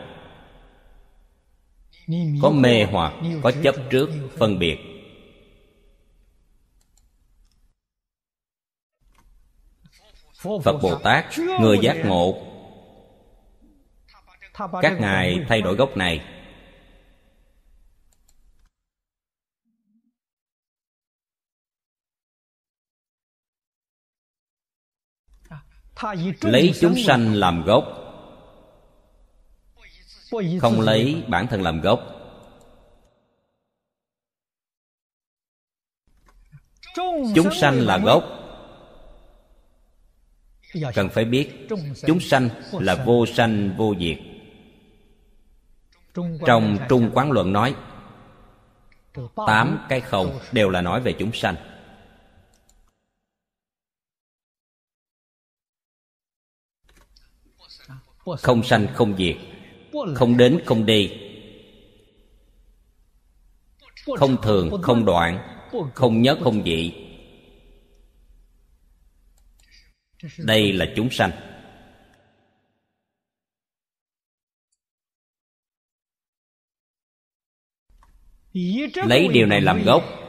[2.41, 4.78] có mê hoặc có chấp trước phân biệt.
[10.64, 11.26] Phật bồ tát
[11.60, 12.47] người giác ngộ.
[14.82, 16.41] Các ngài thay đổi gốc này
[26.41, 27.84] lấy chúng sanh làm gốc.
[30.62, 31.99] Không lấy bản thân làm gốc.
[37.36, 38.24] Chúng sanh là gốc.
[40.95, 41.68] cần phải biết
[42.08, 44.18] chúng sanh là vô sanh vô diệt.
[46.45, 47.76] Trong trung quán luận nói
[49.47, 51.56] tám cái không đều là nói về chúng sanh
[58.26, 59.36] không sanh, không diệt.
[60.16, 61.12] Không đến, không đi.
[64.18, 65.60] Không thường, không đoạn.
[65.96, 66.94] Không nhớ, không dị.
[70.38, 71.32] Đây là chúng sanh.
[78.94, 80.21] Lấy điều này làm gốc.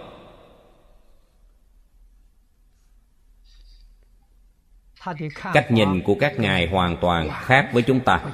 [5.53, 8.24] Cách nhìn của các ngài hoàn toàn khác với chúng ta.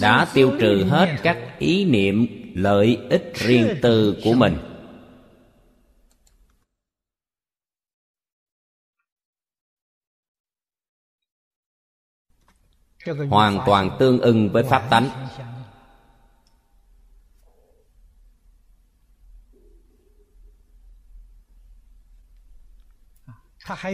[0.00, 4.58] Đã tiêu trừ hết các ý niệm lợi ích riêng tư của mình.
[13.30, 15.10] Hoàn toàn tương ưng với pháp tánh.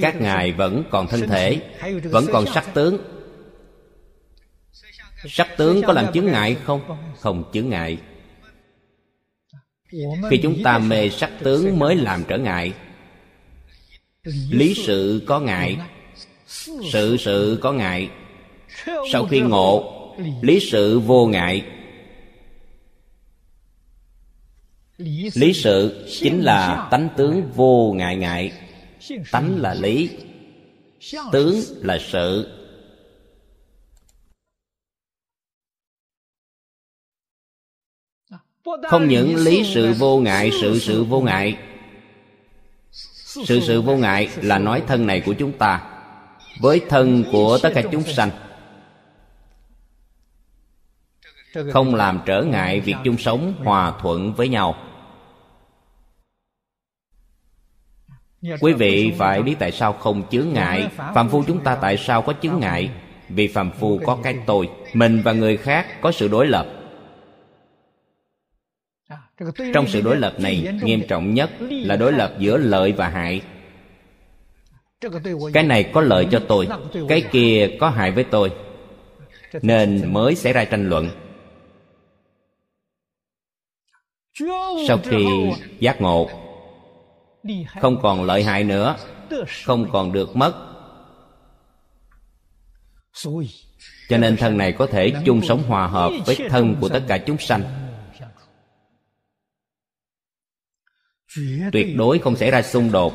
[0.01, 1.61] Các ngài vẫn còn thân thể
[2.03, 2.99] vẫn còn sắc tướng.
[5.29, 6.81] Sắc tướng có làm chứng ngại không?
[7.21, 7.45] không?
[7.53, 7.99] Chứng ngại.
[10.31, 12.73] Khi chúng ta mê sắc tướng mới làm trở ngại.
[14.51, 15.77] Lý sự có ngại.
[16.93, 18.11] sự sự có ngại.
[19.13, 19.93] Sau khi ngộ
[20.43, 21.65] lý sự vô ngại.
[25.35, 28.53] Lý sự chính là tánh tướng vô ngại ngại
[29.33, 30.11] tánh là lý
[31.33, 32.53] tướng là sự.
[38.89, 41.59] Không những lý sự vô ngại sự sự vô ngại.
[43.45, 46.01] Sự sự vô ngại là nói thân này của chúng ta
[46.61, 48.31] với thân của tất cả chúng sanh.
[51.73, 54.75] Không làm trở ngại việc chung sống hòa thuận với nhau
[58.61, 62.23] quý vị phải biết tại sao không chướng ngại phạm phu chúng ta tại sao
[62.23, 62.91] có chướng ngại?
[63.29, 66.67] Vì phạm phu có cái tôi mình và người khác có sự đối lập.
[69.75, 73.43] Trong sự đối lập này nghiêm trọng nhất là đối lập giữa lợi và hại.
[75.53, 76.69] Cái này có lợi cho tôi
[77.09, 78.51] cái kia có hại với tôi.
[79.63, 81.11] Nên mới xảy ra tranh luận.
[84.89, 85.27] Sau khi
[85.81, 86.46] giác ngộ
[87.81, 88.97] không còn lợi hại nữa.
[89.65, 90.55] không còn được mất.
[94.09, 97.19] cho nên thân này có thể chung sống hòa hợp với thân của tất cả
[97.19, 97.63] chúng sanh.
[101.73, 103.15] Tuyệt đối không xảy ra xung đột.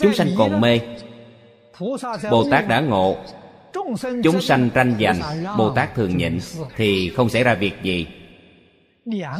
[0.00, 0.80] Chúng sanh còn mê.
[2.30, 3.16] Bồ tát đã ngộ.
[4.22, 6.38] Chúng sanh tranh giành bồ tát thường nhịn.
[6.76, 8.06] thì không xảy ra việc gì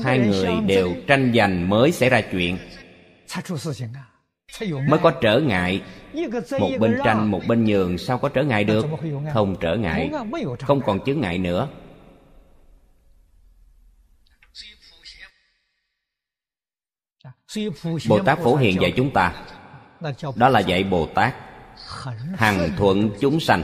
[0.04, 2.58] hai người đều tranh giành mới xảy ra chuyện.
[4.88, 5.82] mới có trở ngại.
[6.60, 8.86] một bên tranh một bên nhường sao có trở ngại được?
[9.32, 10.10] không trở ngại.
[10.60, 11.68] không còn chướng ngại nữa.
[18.08, 19.34] Bồ tát phổ hiện dạy chúng ta.
[20.36, 21.34] Đó là dạy bồ tát.
[22.36, 23.62] Hằng thuận chúng sanh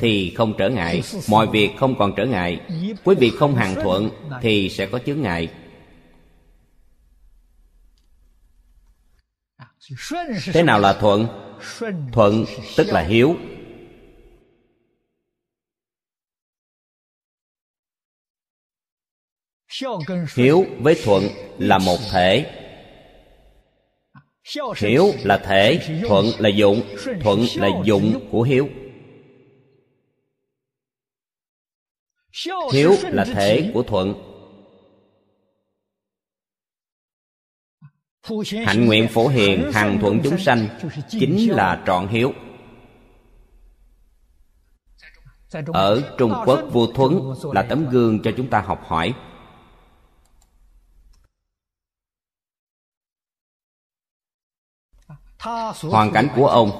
[0.00, 1.02] thì không trở ngại.
[1.28, 2.60] Mọi việc không còn trở ngại.
[3.04, 4.10] Quý vị không hằng thuận
[4.42, 5.48] thì sẽ có chướng ngại.
[10.52, 11.26] Thế nào là thuận?
[12.12, 12.44] Thuận
[12.76, 13.36] tức là hiếu.
[20.34, 21.24] Hiếu với thuận
[21.58, 22.56] là một thể.
[24.76, 26.82] Hiếu là thể, thuận là dụng,
[27.20, 28.68] thuận là dụng của hiếu.
[32.72, 34.14] Hiếu là thể của thuận.
[38.66, 40.78] Hạnh nguyện phổ hiền hằng thuận chúng sanh
[41.08, 42.32] chính là trọn hiếu.
[45.66, 49.14] Ở trung quốc vua thuấn là tấm gương cho chúng ta học hỏi.
[55.82, 56.70] Hoàn cảnh của ông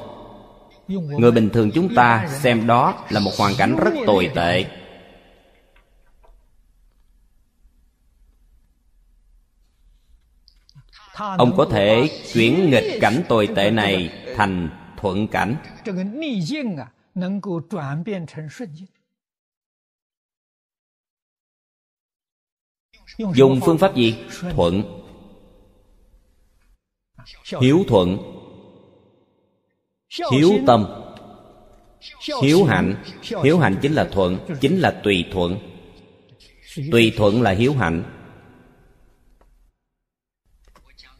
[0.90, 4.64] người bình thường chúng ta xem đó là một hoàn cảnh rất tồi tệ
[11.20, 15.56] ông có thể chuyển nghịch cảnh tồi tệ này thành thuận cảnh.
[23.34, 24.18] Dùng phương pháp gì?
[24.52, 24.82] Thuận.
[27.60, 28.18] Hiếu thuận.
[30.32, 30.86] Hiếu tâm.
[32.42, 32.94] Hiếu hạnh.
[33.44, 35.58] Hiếu hạnh chính là thuận, chính là tùy thuận.
[36.92, 38.19] Tùy thuận là hiếu hạnh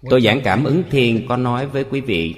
[0.03, 2.35] tôi giảng cảm ứng thiên có nói với quý vị.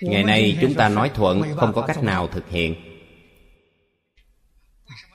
[0.00, 2.74] Ngày nay chúng ta nói thuận, không có cách nào thực hiện.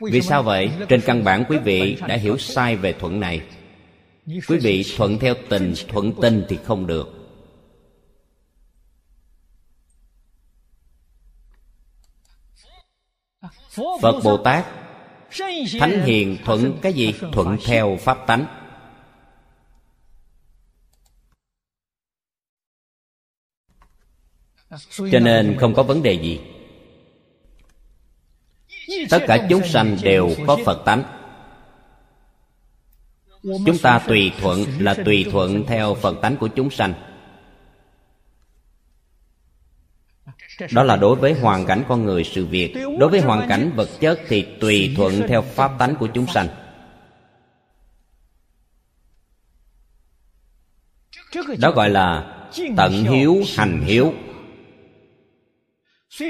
[0.02, 0.72] Vì sao vậy?
[0.90, 3.42] Trên căn bản, quý vị đã hiểu sai về thuận này.
[4.26, 7.08] Quý vị thuận theo tình, thuận tình thì không được.
[14.02, 14.79] Phật bồ tát
[15.80, 17.14] thánh hiền thuận cái gì?
[17.34, 18.46] Thuận theo pháp tánh.
[25.12, 26.40] Cho nên không có vấn đề gì.
[29.10, 31.04] Tất cả chúng sanh đều có phật tánh.
[33.44, 37.09] Chúng ta tùy thuận là tùy thuận theo phật tánh của chúng sanh
[40.74, 42.74] đó là đối với hoàn cảnh con người sự việc.
[42.99, 46.47] Đối với hoàn cảnh vật chất thì tùy thuận theo pháp tánh của chúng sanh.
[51.60, 52.36] Đó gọi là
[52.78, 54.14] tận hiếu, hành hiếu.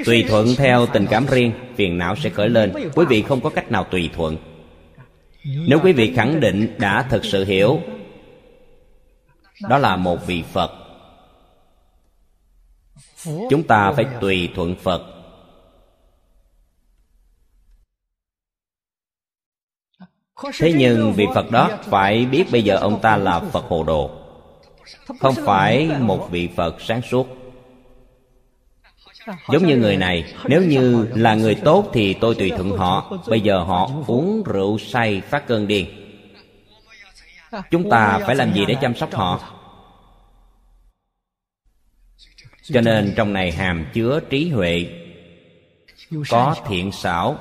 [0.04, 2.72] Tùy thuận theo tình cảm riêng, phiền não sẽ khởi lên.
[2.94, 4.36] Quý vị không có cách nào tùy thuận.
[5.44, 7.80] Nếu quý vị khẳng định đã thực sự hiểu,
[9.68, 10.79] đó là một vị phật
[13.24, 15.02] chúng ta phải tùy thuận phật.
[20.58, 24.10] Thế nhưng vị phật đó, phải biết bây giờ ông ta là phật hồ đồ.
[25.20, 27.28] Không phải một vị phật sáng suốt.
[29.52, 33.18] Giống như người này, nếu như là người tốt thì tôi tùy thuận họ.
[33.26, 36.00] Bây giờ họ uống rượu say phát cơn điên
[37.70, 39.40] chúng ta phải làm gì để chăm sóc họ?
[42.72, 44.86] Cho nên trong này hàm chứa trí huệ.
[46.28, 47.38] Có thiện xảo.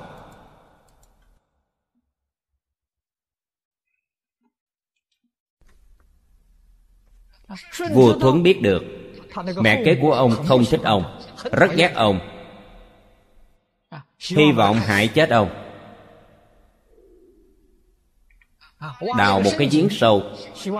[7.94, 8.84] Vua thuấn biết được,
[9.62, 11.20] mẹ kế của ông không thích ông,
[11.52, 12.20] rất ghét ông.
[14.20, 15.50] Hy vọng hại chết ông.
[19.18, 20.24] Đào một cái giếng sâu.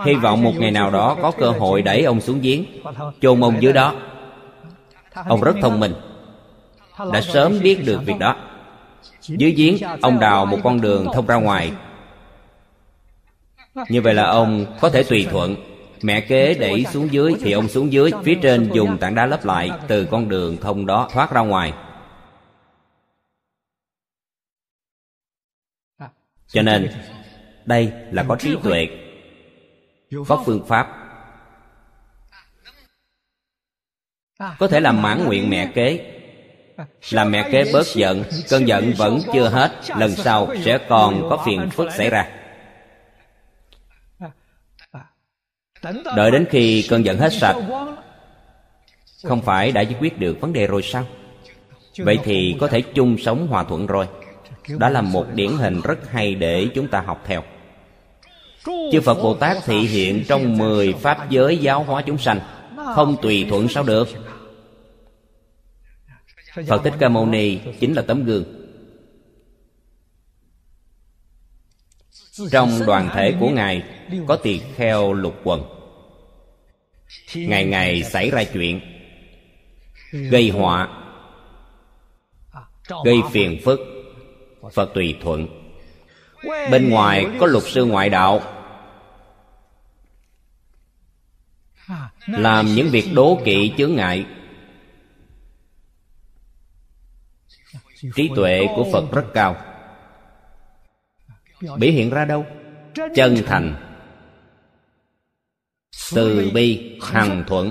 [0.04, 2.64] Hy vọng một ngày nào đó có cơ hội đẩy ông xuống giếng.
[3.20, 3.94] Chôn ông dưới đó
[5.14, 5.94] ông rất thông minh.
[7.12, 8.36] Đã sớm biết được việc đó.
[9.22, 11.72] Dưới giếng, ông đào một con đường thông ra ngoài.
[13.88, 15.56] Như vậy là ông có thể tùy thuận.
[16.02, 19.44] Mẹ kế đẩy xuống dưới thì ông xuống dưới, Phía trên dùng tảng đá lấp
[19.44, 21.72] lại Từ con đường thông đó thoát ra ngoài.
[26.46, 26.90] Cho nên,
[27.64, 28.88] Đây là có trí tuệ.
[30.28, 30.99] Có phương pháp
[34.58, 36.00] Có thể làm mãn nguyện mẹ kế.
[37.10, 41.42] Làm mẹ kế bớt giận, Cơn giận vẫn chưa hết, Lần sau sẽ còn có
[41.46, 42.28] phiền phức xảy ra.
[46.16, 47.56] Đợi đến khi cơn giận hết sạch,
[49.24, 51.04] không phải đã giải quyết được vấn đề rồi sao?
[51.98, 54.06] Vậy thì có thể chung sống hòa thuận rồi.
[54.68, 57.42] Đó là một điển hình rất hay để chúng ta học theo.
[58.92, 62.40] Chư phật bồ tát thị hiện trong mười pháp giới giáo hóa chúng sanh.
[62.94, 64.08] Không tùy thuận sao được?
[66.54, 68.44] Phật thích ca mâu ni chính là tấm gương.
[72.50, 73.82] Trong đoàn thể của ngài,
[74.26, 75.62] có tỳ kheo lục quần.
[77.34, 78.80] Ngày ngày xảy ra chuyện,
[80.12, 80.88] gây họa,
[83.04, 83.80] gây phiền phức.
[84.72, 85.46] Phật tùy thuận.
[86.70, 88.42] Bên ngoài có luật sư ngoại đạo.
[92.26, 94.26] Làm những việc đố kỵ chướng ngại.
[98.14, 99.56] Trí tuệ của phật rất cao.
[101.60, 102.46] Biểu hiện ra đâu?
[103.14, 103.86] Chân thành.
[106.14, 107.70] Từ bi, hằng thuận.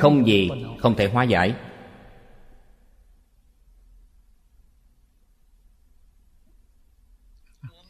[0.00, 1.54] Không gì không thể hóa giải.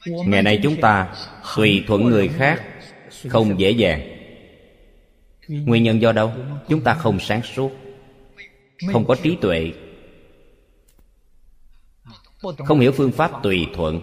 [0.06, 1.14] Ngày nay chúng ta
[1.56, 2.62] tùy thuận người khác,
[3.28, 4.17] không dễ dàng
[5.48, 6.32] nguyên nhân do đâu?
[6.68, 7.70] Chúng ta không sáng suốt,
[8.92, 9.72] không có trí tuệ.
[12.66, 14.00] Không hiểu phương pháp tùy thuận.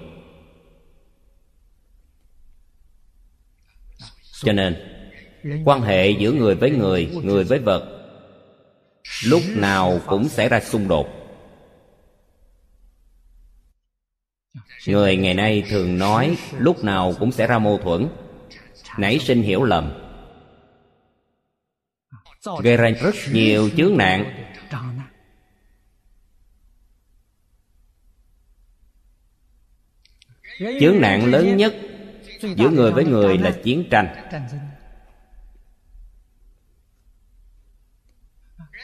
[4.44, 4.76] Cho nên,
[5.66, 7.92] quan hệ giữa người với người người với vật,
[9.26, 11.08] lúc nào cũng xảy ra xung đột.
[14.88, 18.08] Người ngày nay thường nói lúc nào cũng sẽ ra mâu thuẫn.
[18.98, 20.05] Nảy sinh hiểu lầm
[22.64, 24.46] gây ra rất nhiều chướng nạn.
[30.60, 31.76] Chướng nạn lớn nhất
[32.42, 34.30] giữa người với người là chiến tranh.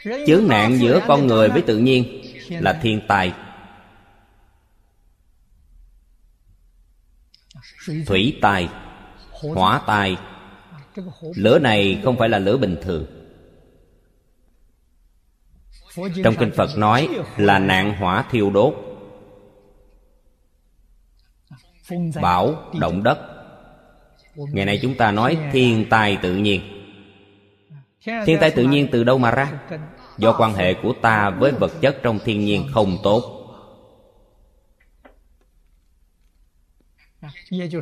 [0.04, 3.34] Chướng nạn giữa con người với tự nhiên là thiên tai
[8.06, 8.70] thủy tai
[9.32, 10.18] hỏa tai
[11.36, 13.21] lửa này không phải là lửa bình thường
[15.96, 18.74] trong kinh phật nói là nạn hỏa thiêu đốt.
[22.22, 23.20] Bão động đất.
[24.36, 26.62] Ngày nay chúng ta nói thiên tai tự nhiên.
[28.26, 29.60] Thiên tai tự nhiên từ đâu mà ra?
[30.18, 33.38] Do quan hệ của ta với vật chất trong thiên nhiên không tốt.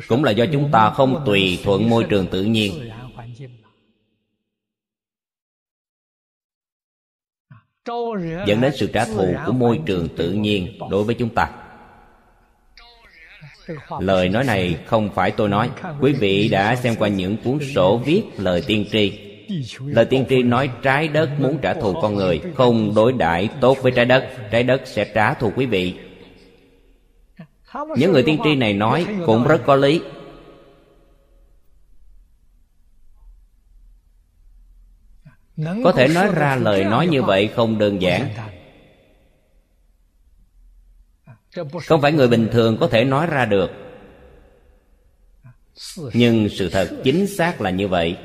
[0.08, 2.90] Cũng là do chúng ta không tùy thuận môi trường tự nhiên.
[8.46, 11.50] Dẫn đến sự trả thù của môi trường tự nhiên đối với chúng ta.
[14.00, 15.70] Lời nói này không phải tôi nói.
[16.00, 19.12] Quý vị đã xem qua những cuốn sổ viết lời tiên tri.
[19.80, 23.78] Lời tiên tri nói trái đất muốn trả thù con người, không đối đãi tốt
[23.82, 24.28] với trái đất.
[24.50, 25.94] Trái đất sẽ trả thù quý vị.
[27.96, 30.00] Những người tiên tri này nói cũng rất có lý.
[35.84, 38.28] Có thể nói ra lời nói như vậy không đơn giản.
[41.86, 43.70] không phải người bình thường có thể nói ra được.
[46.12, 48.18] Nhưng sự thật chính xác là như vậy.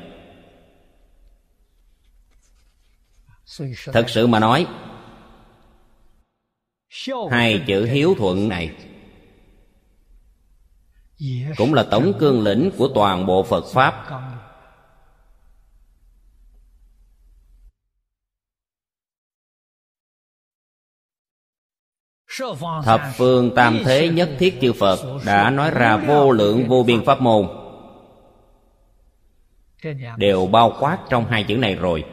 [3.92, 4.66] Thật sự mà nói
[7.30, 8.70] hai chữ hiếu thuận này
[11.56, 14.06] cũng là tổng cương lĩnh của toàn bộ phật pháp
[22.84, 27.04] thập phương tam thế nhất thiết chư phật đã nói ra vô lượng vô biên
[27.04, 27.48] pháp môn.
[30.16, 32.04] Đều bao quát trong hai chữ này rồi.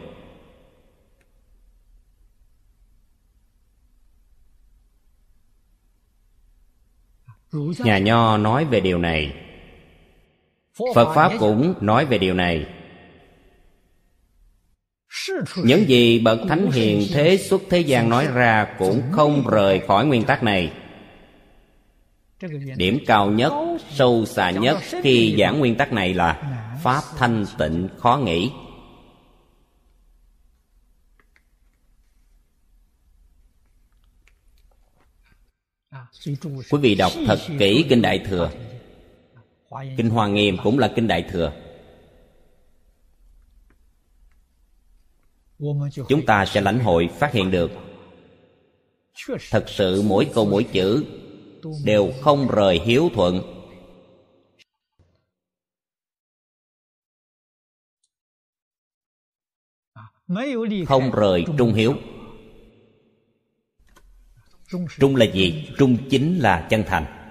[7.78, 9.34] Nhà nho nói về điều này.
[10.96, 12.66] Phật pháp cũng nói về điều này
[15.64, 20.05] những gì bậc thánh hiền thế xuất thế gian nói ra cũng không rời khỏi
[20.05, 20.74] nguyên tắc này.
[22.76, 23.53] Điểm cao nhất
[23.91, 26.41] sâu xa nhất khi giảng nguyên tắc này là
[26.84, 28.51] pháp thanh tịnh khó nghĩ.
[36.72, 38.51] Quý vị đọc thật kỹ kinh đại thừa.
[39.97, 41.51] Kinh hoa nghiêm cũng là kinh đại thừa
[46.09, 47.72] chúng ta sẽ lãnh hội phát hiện được.
[49.51, 51.05] Thật sự mỗi câu mỗi chữ
[51.86, 53.41] đều không rời hiếu thuận.
[60.88, 61.93] Không rời trung hiếu.
[64.99, 65.70] Trung là gì?
[65.78, 67.23] Trung chính là chân thành.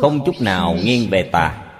[0.00, 1.70] Không chút nào nghiêng về tà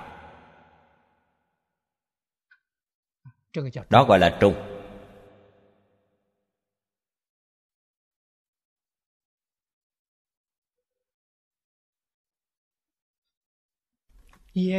[3.91, 4.55] đó gọi là trung.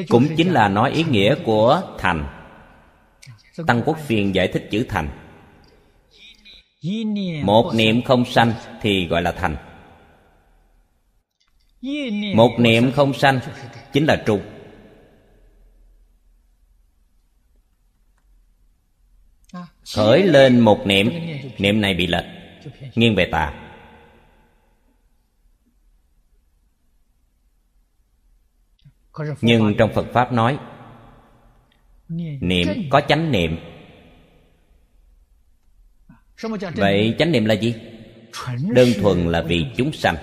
[0.10, 2.42] Cũng chính là nói ý nghĩa của thành.
[3.68, 5.10] Tăng quốc phiền giải thích chữ thành.
[7.44, 9.75] Một niệm không sanh thì gọi là thành
[12.36, 13.40] một niệm không sanh,
[13.94, 14.42] chính là trung
[19.96, 21.12] khởi lên một niệm
[21.58, 22.26] niệm này bị lệch,
[22.96, 23.54] nghiêng về tà.
[29.42, 30.58] Nhưng trong phật pháp nói,
[32.40, 33.58] niệm có chánh niệm.
[36.76, 37.76] Vậy chánh niệm là gì?
[38.70, 40.16] Đơn thuần là vì chúng sanh.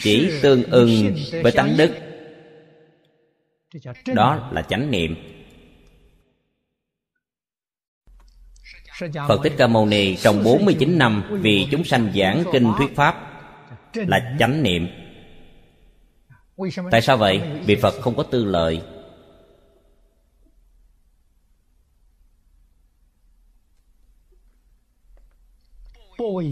[0.00, 1.90] Chỉ tương ưng với tánh đức.
[4.14, 5.16] Đó là chánh niệm.
[9.28, 13.14] Phật Thích Ca Mâu Ni trong 49 năm vì chúng sanh giảng kinh thuyết pháp
[13.94, 14.88] là chánh niệm.
[16.90, 17.40] Tại sao vậy?
[17.66, 18.82] Vì Phật không có tư lợi.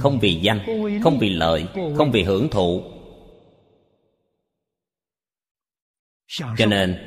[0.00, 0.60] Không vì danh,
[1.04, 2.97] không vì lợi, không vì hưởng thụ.
[6.28, 6.98] Cho nên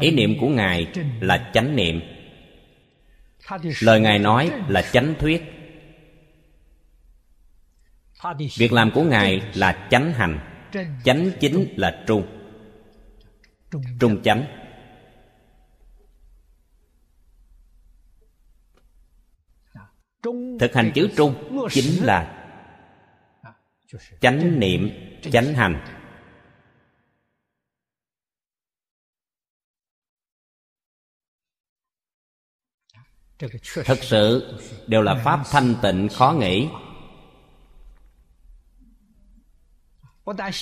[0.00, 2.00] ý niệm của ngài là chánh niệm.
[3.80, 5.42] Lời ngài nói là chánh thuyết.
[8.56, 10.38] Việc làm của ngài là chánh hành
[11.04, 12.26] chánh chính là trung.
[14.00, 14.46] Trung chánh.
[20.60, 22.41] Thực hành chữ trung chính là
[24.20, 24.90] chánh niệm
[25.32, 25.84] chánh hành
[33.84, 34.54] thật sự
[34.86, 36.68] đều là pháp thanh tịnh khó nghĩ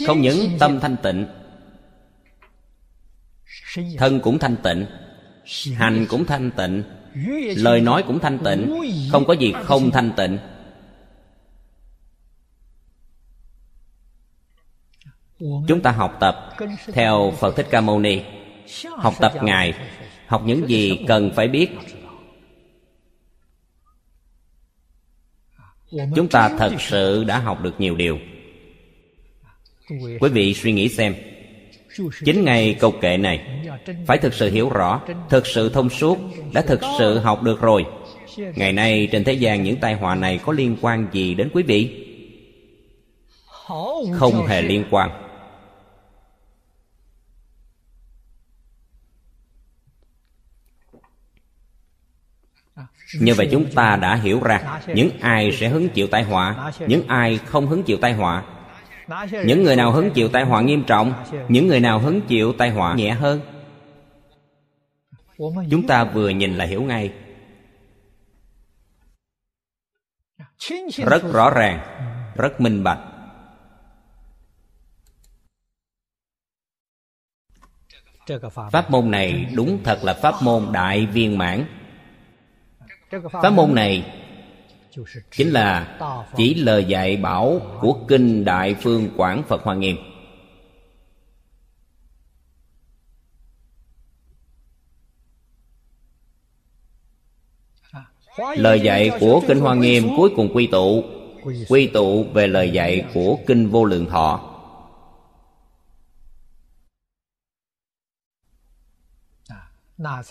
[0.06, 1.26] không những tâm thanh tịnh
[3.98, 4.86] thân cũng thanh tịnh
[5.74, 6.82] hành cũng thanh tịnh
[7.56, 8.80] lời nói cũng thanh tịnh
[9.12, 10.38] không có gì không thanh tịnh
[15.40, 16.56] chúng ta học tập
[16.92, 18.20] theo phật thích ca mâu ni.
[18.96, 19.74] Học tập ngài
[20.26, 21.68] học những gì cần phải biết.
[26.16, 28.18] chúng ta thật sự đã học được nhiều điều.
[30.20, 31.14] Quý vị suy nghĩ xem.
[32.24, 33.66] Chính ngày câu kệ này
[34.06, 36.18] phải thực sự hiểu rõ thực sự thông suốt
[36.52, 37.86] đã thực sự học được rồi.
[38.36, 41.62] Ngày nay trên thế gian những tai họa này có liên quan gì đến quý
[41.62, 42.06] vị?
[44.12, 45.29] Không hề liên quan
[53.20, 57.06] như vậy chúng ta đã hiểu ra, những ai sẽ hứng chịu tai họa, những
[57.08, 58.44] ai không hứng chịu tai họa.
[59.44, 61.12] Những người nào hứng chịu tai họa nghiêm trọng,
[61.48, 63.40] những người nào hứng chịu tai họa nhẹ hơn?
[65.70, 67.12] Chúng ta vừa nhìn là hiểu ngay.
[70.96, 71.80] Rất rõ ràng,
[72.36, 72.98] rất minh bạch.
[78.72, 81.64] Pháp môn này đúng thật là pháp môn đại viên mãn
[83.42, 84.04] pháp môn này
[85.30, 85.98] chính là
[86.36, 89.96] chỉ lời dạy bảo của kinh đại phương quảng phật hoa nghiêm.
[98.56, 101.04] Lời dạy của kinh hoa nghiêm cuối cùng quy tụ
[101.68, 104.49] quy tụ về lời dạy của kinh vô lượng thọ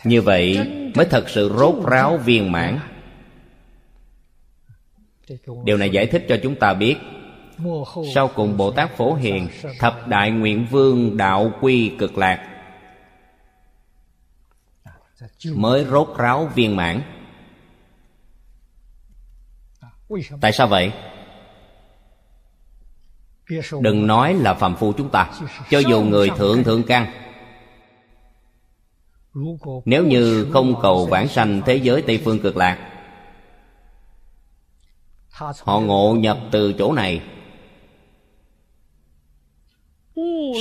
[0.04, 0.58] như vậy
[0.96, 2.80] mới thật sự rốt ráo viên mãn.
[5.64, 6.96] Điều này giải thích cho chúng ta biết,
[8.14, 9.48] sau cùng bồ tát phổ hiền
[9.80, 12.46] thập đại nguyện vương đạo quy cực lạc
[15.56, 17.02] mới rốt ráo viên mãn.
[20.42, 20.92] Tại sao vậy?
[23.82, 25.30] Đừng nói là phàm phu chúng ta,
[25.70, 27.29] cho dù người thượng thượng căn
[29.86, 32.86] nếu như không cầu vãng sanh thế giới tây phương cực lạc,
[35.64, 37.22] họ ngộ nhập từ chỗ này.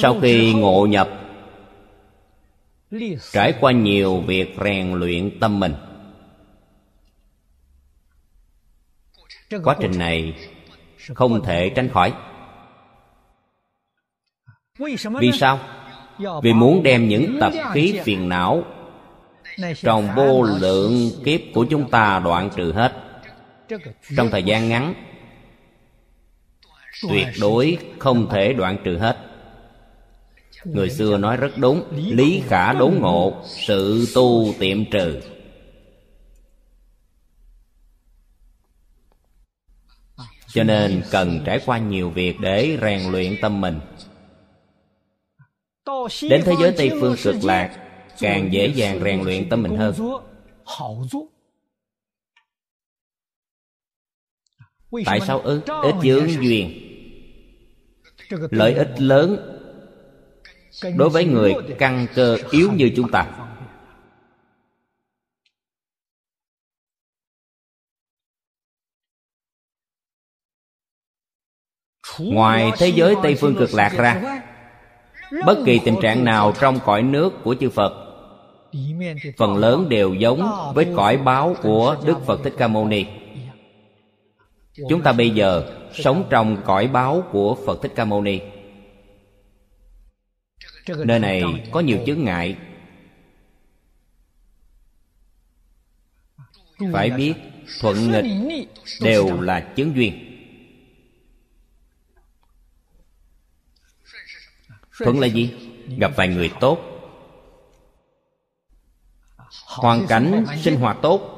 [0.03, 1.09] Sau khi ngộ nhập,
[3.33, 5.75] trải qua nhiều việc rèn luyện tâm mình,
[9.64, 10.35] quá trình này
[11.14, 12.14] không thể tránh khỏi.
[15.21, 15.78] Vì sao?
[16.43, 18.64] Vì muốn đem những tập khí phiền não
[19.83, 22.93] trong vô lượng kiếp của chúng ta đoạn trừ hết.
[24.16, 24.95] Trong thời gian ngắn
[27.09, 29.16] tuyệt đối không thể đoạn trừ hết.
[30.64, 35.21] Người xưa nói rất đúng lý khả đốn ngộ sự tu tiệm trừ.
[40.53, 43.81] Cho nên cần trải qua nhiều việc để rèn luyện tâm mình
[46.30, 47.89] đến thế giới tây phương cực lạc
[48.20, 49.95] càng dễ dàng rèn luyện tâm mình hơn.
[55.05, 55.61] Tại sao ư?
[55.82, 56.84] Ít chướng duyên.
[58.51, 59.55] Lợi ích lớn
[60.97, 63.45] đối với người căn cơ yếu như chúng ta.
[72.18, 74.43] Ngoài thế giới tây phương cực lạc ra
[75.47, 77.93] bất kỳ tình trạng nào trong cõi nước của chư phật,
[79.37, 83.07] phần lớn đều giống với cõi báo của đức phật thích ca mâu ni.
[84.89, 88.41] Chúng ta bây giờ sống trong cõi báo của phật thích ca mâu ni.
[91.05, 92.57] Nơi này có nhiều chướng ngại.
[96.93, 97.35] Phải biết,
[97.81, 98.24] thuận nghịch
[99.01, 100.28] đều là chướng duyên.
[105.05, 105.55] Thuận là gì?
[105.99, 106.78] Gặp vài người tốt.
[109.66, 111.34] Hoàn cảnh sinh hoạt tốt.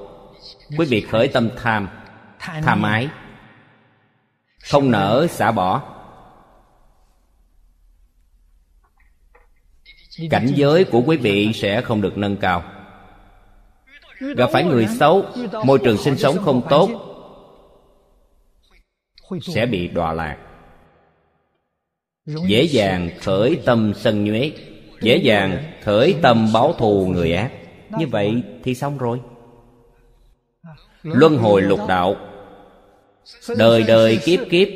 [0.78, 1.88] Quý vị khởi tâm tham
[2.38, 3.08] tham ái.
[4.70, 5.82] Không nỡ xả bỏ.
[10.30, 12.62] Cảnh giới của quý vị sẽ không được nâng cao.
[14.36, 15.24] Gặp phải người xấu,
[15.64, 16.90] môi trường sinh sống không tốt,
[19.42, 20.36] sẽ bị đọa lạc
[22.46, 24.52] dễ dàng khởi tâm sân nhuế.
[25.02, 27.52] Dễ dàng khởi tâm báo thù người ác.
[27.98, 29.20] Như vậy thì xong rồi.
[31.02, 32.16] Luân hồi lục đạo.
[33.56, 34.68] Đời đời kiếp kiếp.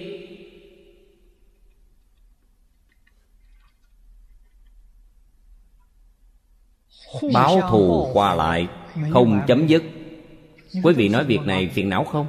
[7.33, 8.69] Báo thù qua lại
[9.13, 9.83] không chấm dứt.
[10.83, 12.27] Quý vị nói việc này phiền não không?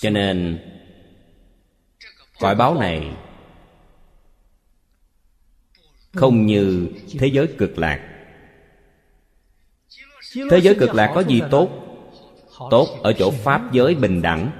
[0.00, 0.58] Cho nên
[2.40, 3.16] cõi báo này
[6.12, 6.88] không như
[7.18, 8.00] thế giới cực lạc.
[10.50, 11.70] Thế giới cực lạc có gì tốt?
[12.70, 14.50] Tốt ở chỗ pháp giới bình đẳng.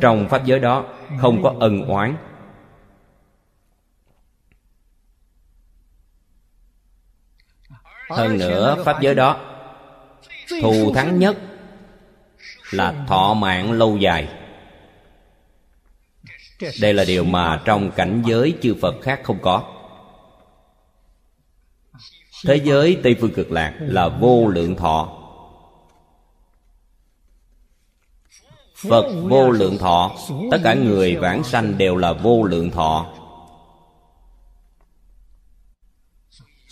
[0.00, 2.16] Trong pháp giới đó không có ân oán.
[8.10, 9.40] Hơn nữa, pháp giới đó
[10.62, 11.36] thù thắng nhất
[12.70, 14.39] là thọ mạng lâu dài
[16.80, 19.62] đây là điều mà trong cảnh giới chư phật khác không có.
[22.46, 25.16] Thế giới tây phương cực lạc là vô lượng thọ.
[28.88, 30.12] Phật vô lượng thọ,
[30.50, 33.06] tất cả người vãng sanh đều là vô lượng thọ.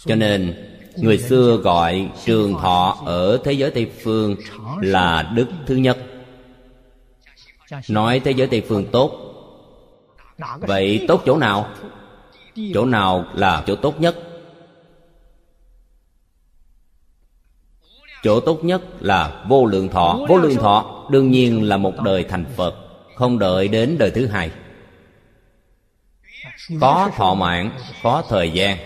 [0.07, 0.65] Cho nên,
[0.97, 4.37] người xưa gọi trường thọ ở thế giới tây phương
[4.81, 5.99] là đức thứ nhất.
[7.89, 9.28] Nói thế giới tây phương tốt
[10.61, 11.75] vậy tốt chỗ nào?
[12.75, 14.17] Chỗ nào là chỗ tốt nhất?
[18.23, 20.21] Chỗ tốt nhất là vô lượng thọ.
[20.29, 22.75] Vô lượng thọ đương nhiên là một đời thành phật,
[23.17, 24.51] không đợi đến đời thứ hai.
[26.81, 28.79] Có thọ mạng, có thời gian.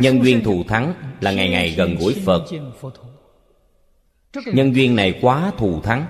[0.00, 2.44] Nhân duyên thù thắng là ngày ngày gần gũi phật
[4.34, 6.06] nhân duyên này quá thù thắng.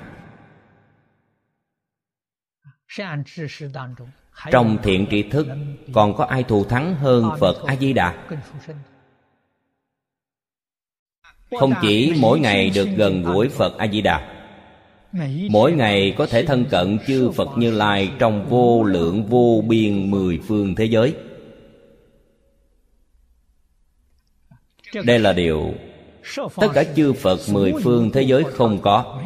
[4.50, 5.46] Trong thiện tri thức
[5.92, 8.26] còn có ai thù thắng hơn phật a di đà
[11.58, 14.34] không chỉ mỗi ngày được gần gũi phật a di đà
[15.50, 20.10] mỗi ngày có thể thân cận chư phật như lai trong vô lượng vô biên
[20.10, 21.14] mười phương thế giới.
[25.04, 25.74] Đây là điều
[26.36, 29.22] tất cả chư phật mười phương thế giới không có.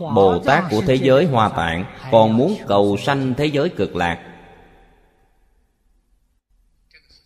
[0.00, 4.30] Bồ tát của thế giới hoa tạng còn muốn cầu sanh thế giới cực lạc.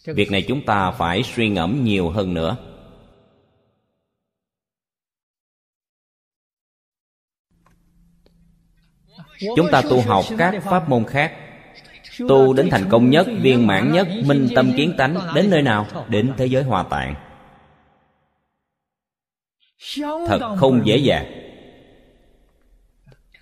[0.05, 2.57] Việc này chúng ta phải suy ngẫm nhiều hơn nữa.
[9.57, 11.48] Chúng ta tu học các pháp môn khác
[12.29, 15.87] tu đến thành công nhất, viên mãn nhất, minh tâm kiến tánh, đến nơi nào?
[16.09, 17.15] Đến thế giới hòa tạng.
[20.27, 21.27] Thật không dễ dàng.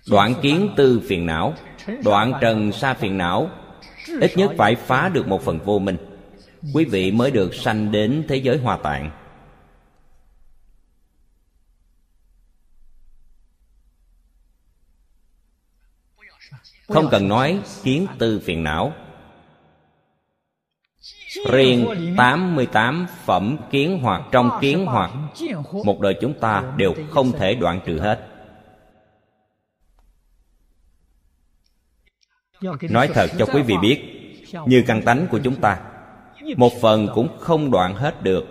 [0.09, 1.53] Đoạn kiến tư phiền não,
[2.03, 3.49] đoạn trần sa phiền não,
[4.21, 5.97] ít nhất phải phá được một phần vô minh.
[6.73, 9.11] Quý vị mới được sanh đến thế giới hòa tạng.
[16.87, 18.93] Không cần nói, kiến tư phiền não.
[21.51, 25.11] Riêng 88 phẩm kiến hoặc trong kiến hoặc,
[25.85, 28.27] Một đời chúng ta đều không thể đoạn trừ hết.
[32.89, 34.03] Nói thật cho quý vị biết,
[34.65, 35.81] Như căn tánh của chúng ta,
[36.57, 38.45] Một phần cũng không đoạn hết được.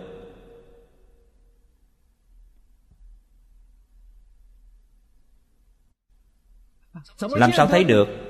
[7.21, 8.26] Làm sao thấy được?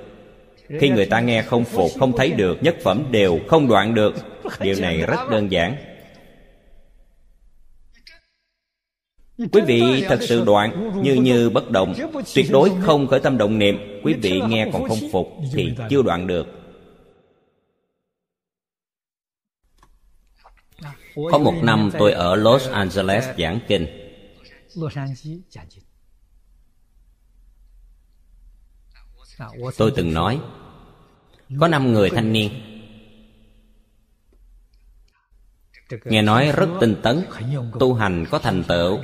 [0.68, 4.14] Khi người ta nghe không phục, Không thấy được, Nhất phẩm đều không đoạn được.
[4.60, 5.76] Điều này rất đơn giản.
[9.38, 11.94] Quý vị thật sự đoạn, Như như bất động.
[12.34, 14.00] Tuyệt đối không khởi tâm động niệm.
[14.04, 16.46] Quý vị nghe còn không phục Thì chưa đoạn được.
[21.30, 23.86] Có một năm tôi ở Los Angeles giảng kinh.
[29.76, 30.40] Tôi từng nói,
[31.60, 32.50] Có năm người thanh niên.
[36.04, 37.24] Nghe nói rất tinh tấn,
[37.80, 39.00] Tu hành có thành tựu.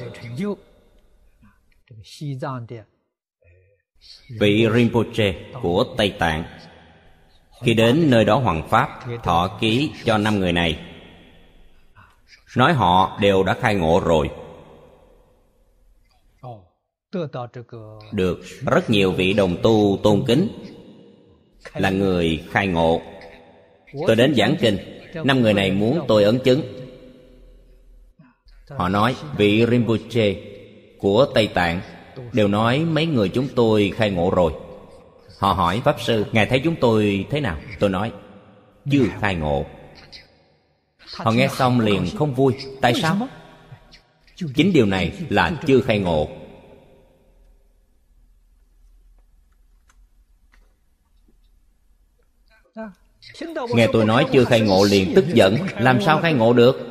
[4.41, 6.45] Vị Rinpoche của Tây Tạng,
[7.63, 10.81] Khi đến nơi đó Hoàng Pháp, Thọ ký cho năm người này.
[12.57, 14.31] Nói họ đều đã khai ngộ rồi.
[18.13, 18.41] Được.
[18.67, 20.49] Rất nhiều vị đồng tu tôn kính
[21.75, 23.03] Là người khai ngộ.
[24.07, 24.79] Tôi đến giảng kinh.
[25.25, 26.63] Năm người này muốn tôi ấn chứng.
[28.69, 30.35] Họ nói vị Rinpoche
[30.99, 31.81] của Tây Tạng
[32.33, 34.53] Đều nói mấy người chúng tôi khai ngộ rồi.
[35.39, 37.57] Họ hỏi Pháp Sư Ngài thấy chúng tôi thế nào?
[37.79, 38.13] Tôi nói
[38.91, 39.67] Chưa khai ngộ.
[41.17, 42.55] Họ nghe xong liền không vui.
[42.81, 43.29] Tại sao?
[44.55, 46.29] Chính điều này là chưa khai ngộ
[53.75, 55.57] Nghe tôi nói chưa khai ngộ liền tức giận.
[55.79, 56.89] Làm sao khai ngộ được?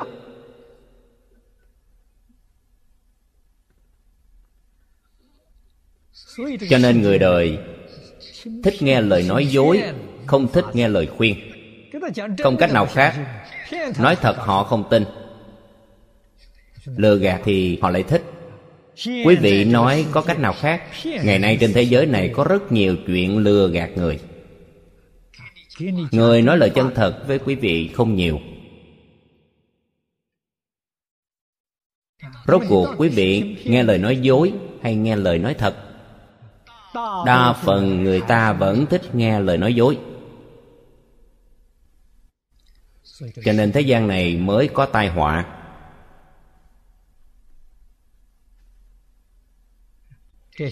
[6.70, 7.58] Cho nên người đời
[8.64, 9.82] Thích nghe lời nói dối,
[10.26, 11.36] Không thích nghe lời khuyên.
[12.42, 13.14] Không cách nào khác.
[13.98, 15.04] Nói thật họ không tin.
[16.84, 18.22] Lừa gạt thì họ lại thích.
[19.06, 20.82] Quý vị nói có cách nào khác?
[21.04, 24.18] Ngày nay trên thế giới này có rất nhiều chuyện lừa gạt người.
[26.10, 28.40] Người nói lời chân thật với quý vị không nhiều.
[32.46, 34.52] Rốt cuộc quý vị nghe lời nói dối
[34.82, 35.76] hay nghe lời nói thật?
[37.26, 39.98] Đa phần người ta vẫn thích nghe lời nói dối.
[43.44, 45.58] Cho nên thế gian này mới có tai họa.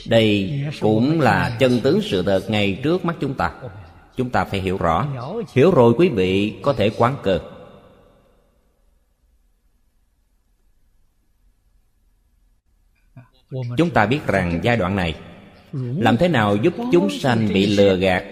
[0.07, 3.53] Đây cũng là chân tướng sự thật ngay trước mắt chúng ta.
[4.21, 5.07] Chúng ta phải hiểu rõ.
[5.53, 7.41] Hiểu rồi quý vị có thể quán cơ
[13.77, 15.15] Chúng ta biết rằng giai đoạn này
[15.73, 18.25] Làm thế nào giúp chúng sanh bị lừa gạt?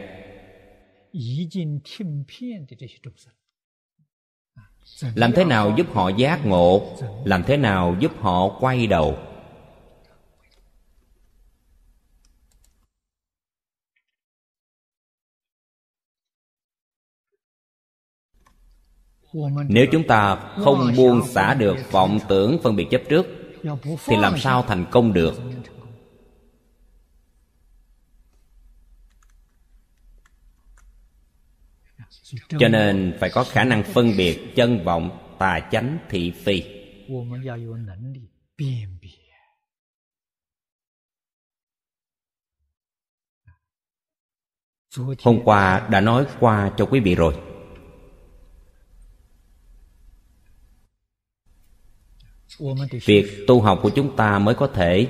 [5.15, 6.97] Làm thế nào giúp họ giác ngộ?
[7.25, 9.19] Làm thế nào giúp họ quay đầu?
[19.69, 23.27] Nếu chúng ta không buông xả được vọng tưởng phân biệt chấp trước
[24.07, 25.35] Thì làm sao thành công được?
[32.59, 36.63] Cho nên phải có khả năng phân biệt chân vọng tà chánh thị phi.
[45.23, 47.48] Hôm qua đã nói qua cho quý vị rồi
[53.05, 55.09] việc tu học của chúng ta mới có thể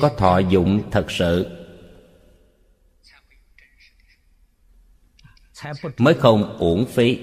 [0.00, 1.46] có thọ dụng thật sự.
[5.98, 7.18] Mới không uổng phí.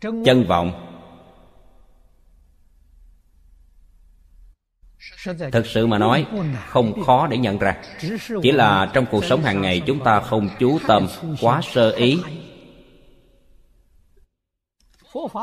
[0.00, 0.91] Chân vọng.
[5.52, 6.26] Thực sự mà nói,
[6.68, 7.76] không khó để nhận ra.
[8.42, 11.08] Chỉ là trong cuộc sống hàng ngày chúng ta không chú tâm,
[11.40, 12.18] quá sơ ý.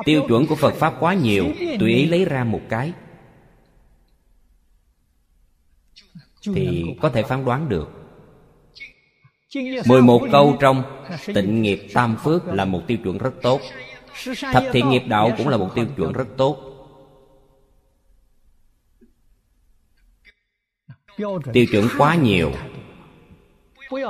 [0.06, 1.46] Tiêu chuẩn của phật pháp quá nhiều,
[1.80, 2.94] tùy ý lấy ra một cái
[6.56, 7.90] thì có thể phán đoán được.
[9.86, 10.84] 11 câu trong
[11.26, 13.62] tịnh nghiệp tam phước là một tiêu chuẩn rất tốt.
[14.54, 16.70] Thập thiện nghiệp đạo cũng là một tiêu chuẩn rất tốt.
[21.54, 22.52] Tiêu chuẩn quá nhiều.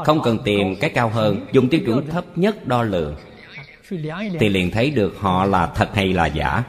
[0.06, 3.16] Không cần tìm cái cao hơn, Dùng tiêu chuẩn thấp nhất đo lường.
[4.40, 6.64] Thì liền thấy được họ là thật hay là giả.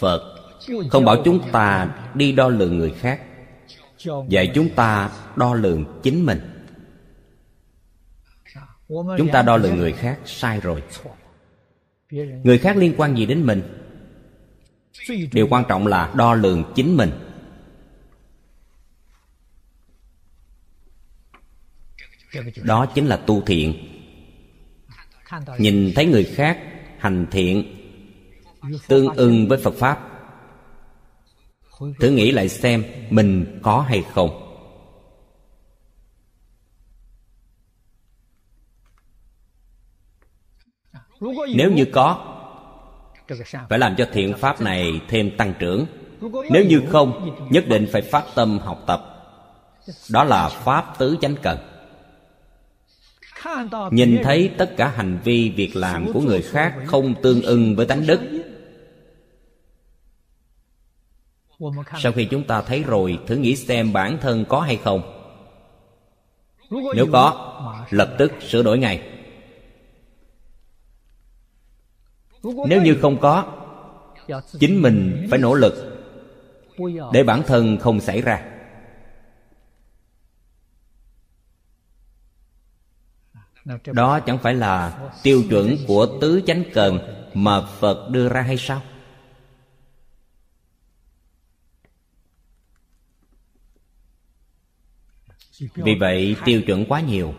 [0.00, 0.36] Phật
[0.90, 3.20] không bảo chúng ta đi đo lường người khác,
[4.28, 6.40] Dạy chúng ta đo lường chính mình.
[8.88, 10.82] Chúng ta đo lường người khác sai rồi.
[12.44, 13.62] Người khác liên quan gì đến mình?
[15.32, 17.10] Điều quan trọng là đo lường chính mình.
[22.62, 23.92] Đó chính là tu thiện.
[25.58, 26.58] Nhìn thấy người khác
[26.98, 27.72] hành thiện,
[28.88, 30.16] Tương ưng với Phật Pháp,
[32.00, 34.42] Thử nghĩ lại xem Mình có hay không.
[41.54, 42.35] Nếu như có
[43.68, 45.86] phải làm cho thiện pháp này thêm tăng trưởng.
[46.50, 49.12] Nếu như không, Nhất định phải phát tâm học tập.
[50.10, 51.58] Đó là Pháp tứ chánh cần.
[53.90, 57.86] Nhìn thấy tất cả hành vi việc làm của người khác Không tương ưng với
[57.86, 58.20] tánh đức,
[62.02, 65.02] sau khi chúng ta thấy rồi, thử nghĩ xem bản thân có hay không.
[66.94, 67.52] Nếu có,
[67.90, 69.15] lập tức sửa đổi ngay.
[72.68, 73.62] Nếu như không có,
[74.58, 75.74] chính mình phải nỗ lực
[77.12, 78.52] để bản thân không xảy ra.
[83.86, 86.98] Đó chẳng phải là tiêu chuẩn của tứ chánh cần
[87.34, 88.82] mà phật đưa ra hay sao?
[95.74, 97.34] Vì vậy tiêu chuẩn quá nhiều.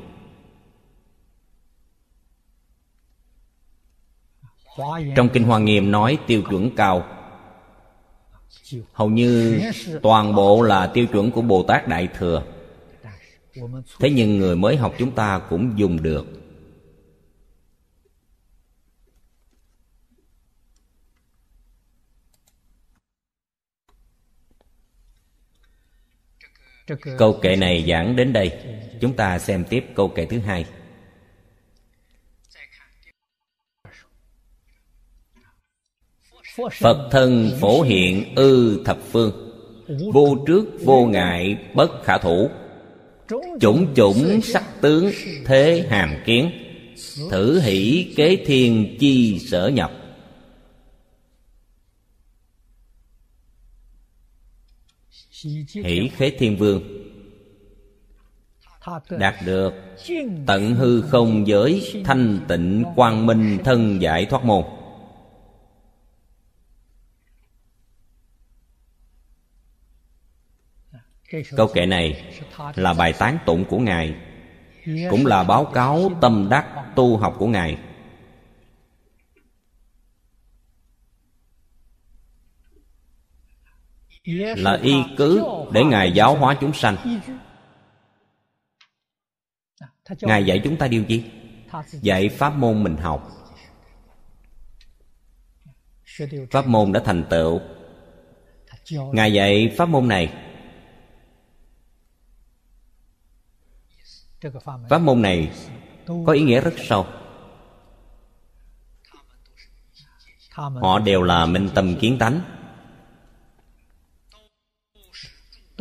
[5.15, 7.07] Trong kinh hoa nghiêm nói tiêu chuẩn cao.
[8.93, 9.61] Hầu như
[10.01, 12.43] toàn bộ là tiêu chuẩn của bồ tát đại thừa.
[13.99, 16.25] Thế nhưng người mới học chúng ta cũng dùng được.
[27.17, 28.51] Câu kệ này giảng đến đây.
[29.01, 30.65] Chúng ta xem tiếp câu kệ thứ hai.
[36.79, 39.53] Phật thân phổ hiện ư thập phương,
[40.13, 42.49] Vô trước, vô ngại, bất khả thủ.
[43.59, 45.11] Chủng chủng sắc tướng
[45.45, 46.51] thế hàm kiến,
[47.31, 49.91] Thử hỷ kế thiên chi sở nhập.
[55.83, 56.81] Hỷ khế thiên vương
[59.09, 59.73] đạt được
[60.45, 64.63] tận hư không giới thanh tịnh quang minh thân giải thoát môn.
[71.57, 72.33] Câu kệ này
[72.75, 74.15] là bài tán tụng của ngài,
[75.09, 77.77] cũng là báo cáo tâm đắc tu học của ngài.
[84.57, 87.19] Là y cứ để ngài giáo hóa chúng sanh.
[90.21, 91.23] Ngài dạy chúng ta điều gì?
[92.01, 93.31] Dạy pháp môn mình học.
[96.51, 97.61] Pháp môn đã thành tựu.
[98.91, 100.46] Ngài dạy pháp môn này
[104.89, 105.51] pháp môn này
[106.25, 107.07] có ý nghĩa rất sâu.
[110.51, 112.41] Họ đều là minh tâm kiến tánh.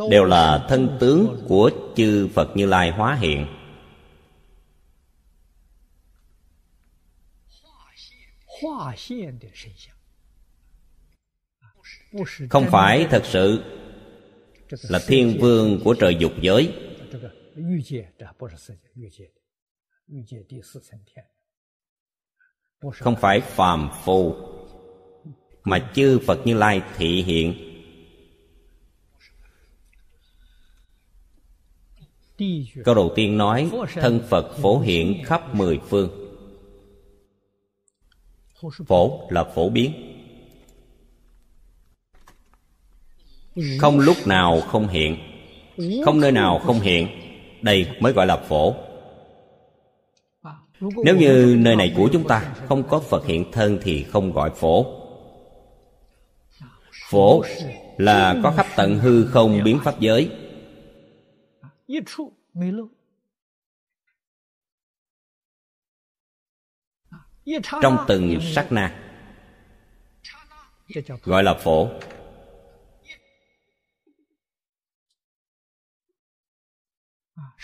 [0.09, 3.47] Đều là thân tướng của chư phật như lai hóa hiện.
[12.49, 13.63] Không phải thật sự
[14.69, 16.86] là thiên vương của trời dục giới
[22.93, 24.35] không phải phàm phu
[25.63, 27.53] mà chư phật như lai thị hiện.
[32.85, 36.09] Câu đầu tiên nói Thân Phật phổ hiện khắp mười phương.
[38.87, 40.13] Phổ là phổ biến.
[43.79, 45.17] Không lúc nào không hiện.
[46.05, 47.26] Không nơi nào không hiện
[47.61, 48.75] đây mới gọi là phổ.
[50.79, 54.51] Nếu như nơi này của chúng ta không có phật hiện thân thì không gọi
[54.55, 54.85] phổ.
[57.09, 57.43] Phổ
[57.97, 60.31] là có khắp tận hư không biến pháp giới.
[67.81, 68.99] Trong từng sắc na,
[71.23, 71.89] gọi là phổ.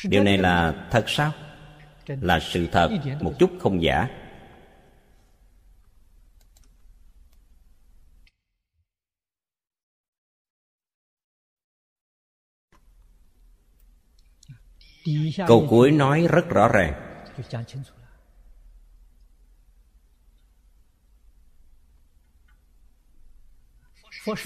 [0.04, 1.32] Điều này là thật sao?
[2.08, 2.90] là sự thật
[3.22, 4.08] một chút không giả.
[15.48, 16.94] Câu cuối nói rất rõ ràng.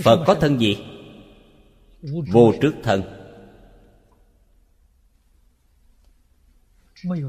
[0.03, 0.78] Phật có thân gì?
[2.32, 3.16] Vô trước thân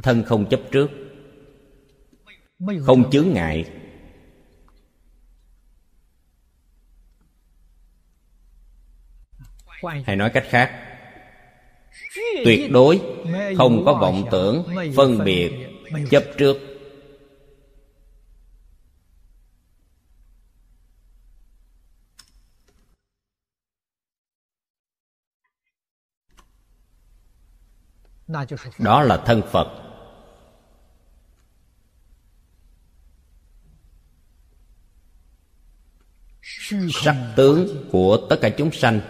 [0.03, 0.91] thân không chấp trước,
[2.87, 3.71] không chướng ngại.
[10.05, 10.71] Hay nói cách khác,
[12.45, 13.01] tuyệt đối
[13.57, 14.65] không có vọng tưởng
[14.97, 15.53] phân biệt
[16.11, 16.68] chấp trước.
[28.79, 29.85] Đó là thân phật.
[36.91, 39.01] sắc tướng của tất cả chúng sanh.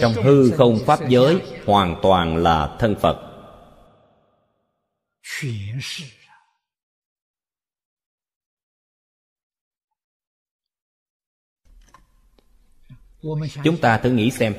[0.00, 3.26] trong hư không pháp giới hoàn toàn là thân phật.
[13.64, 14.54] chúng ta thử nghĩ xem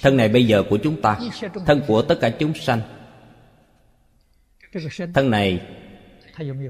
[0.00, 1.18] thân này bây giờ của chúng ta,
[1.66, 2.80] thân của tất cả chúng sanh.
[5.14, 5.60] Thân này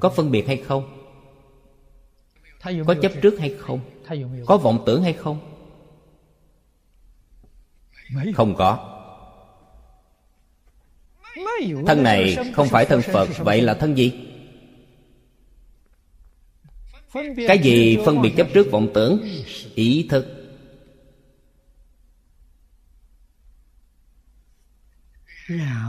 [0.00, 0.96] có phân biệt hay không?
[2.86, 3.80] Có chấp trước hay không?
[4.46, 5.40] Có vọng tưởng hay không?
[8.34, 8.96] Không có.
[11.86, 14.12] Thân này không phải thân phật, vậy là thân gì?
[17.48, 19.28] Cái gì phân biệt chấp trước vọng tưởng?
[19.74, 20.39] Ý thức.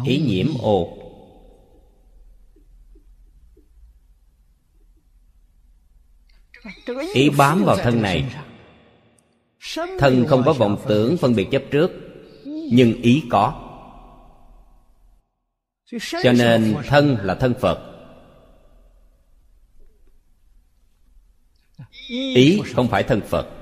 [0.05, 0.97] Ý nhiễm ô
[7.13, 8.35] ý bám vào thân này.
[9.99, 11.91] Thân không có vọng tưởng phân biệt chấp trước,
[12.45, 13.67] nhưng ý có.
[16.23, 17.87] Cho nên thân là thân phật.
[22.35, 23.60] Ý không phải thân phật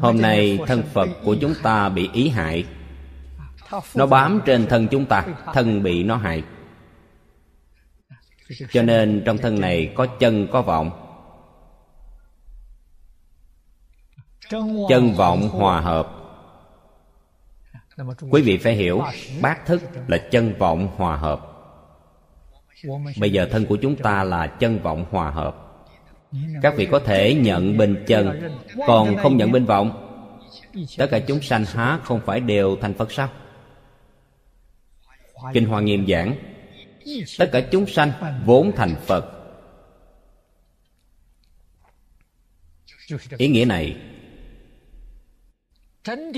[0.00, 2.66] hôm nay thân phật của chúng ta bị ý hại.
[3.94, 6.42] Nó bám trên thân chúng ta thân bị nó hại.
[8.70, 10.90] Cho nên trong thân này có chân có vọng.
[14.88, 16.16] Chân vọng hòa hợp.
[18.30, 19.02] Quý vị phải hiểu
[19.42, 21.46] bát thức là chân vọng hòa hợp.
[23.20, 25.69] Bây giờ thân của chúng ta là chân vọng hòa hợp
[26.62, 28.52] các vị có thể nhận bên chân,
[28.86, 30.06] còn không nhận bên vọng.
[30.98, 33.28] Tất cả chúng sanh há không phải đều thành phật sao?
[35.52, 36.36] Kinh hoa nghiêm giảng,
[37.38, 38.12] tất cả chúng sanh
[38.44, 39.24] vốn thành phật.
[43.38, 43.96] Ý nghĩa này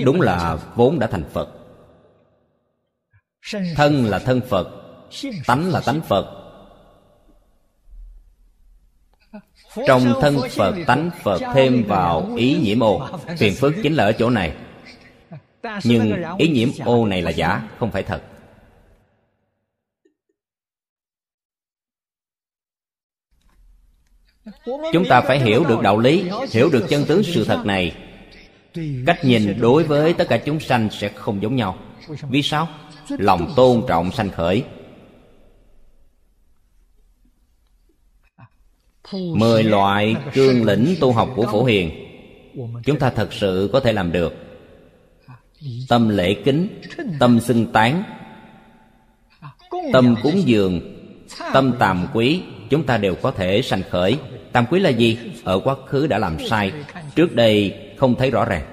[0.05, 1.49] đúng là vốn đã thành phật.
[3.75, 4.67] Thân là thân phật,
[5.45, 6.42] tánh là tánh phật.
[9.87, 13.07] Trong thân phật tánh phật thêm vào ý nhiễm ô.
[13.37, 14.53] phiền phức chính là ở chỗ này.
[15.83, 18.21] Nhưng ý nhiễm ô này là giả không phải thật.
[24.93, 27.95] Chúng ta phải hiểu được đạo lý hiểu được chân tướng sự thật này.
[29.05, 31.77] Cách nhìn đối với tất cả chúng sanh sẽ không giống nhau.
[32.29, 32.67] Vì sao?
[33.09, 34.63] Lòng tôn trọng sanh khởi
[39.11, 41.91] mười loại cương lĩnh tu học của phổ hiền.
[42.83, 44.33] chúng ta thật sự có thể làm được.
[45.89, 46.81] Tâm lễ kính
[47.19, 48.03] tâm xưng tán
[49.93, 50.81] tâm cúng dường
[51.53, 54.19] tâm tàm quý chúng ta đều có thể sanh khởi.
[54.51, 55.17] Tam quý là gì?
[55.43, 56.71] Ở quá khứ đã làm sai
[57.15, 58.65] trước đây không thấy rõ ràng.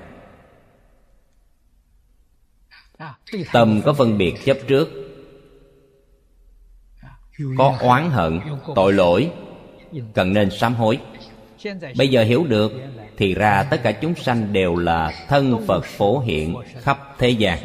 [3.53, 4.89] Tâm có phân biệt chấp trước.
[7.59, 8.41] Có oán hận
[8.75, 9.31] tội lỗi
[10.15, 10.99] cần nên sám hối.
[11.97, 12.73] Bây giờ hiểu được
[13.17, 17.59] thì ra tất cả chúng sanh đều là thân phật phổ hiện khắp thế gian.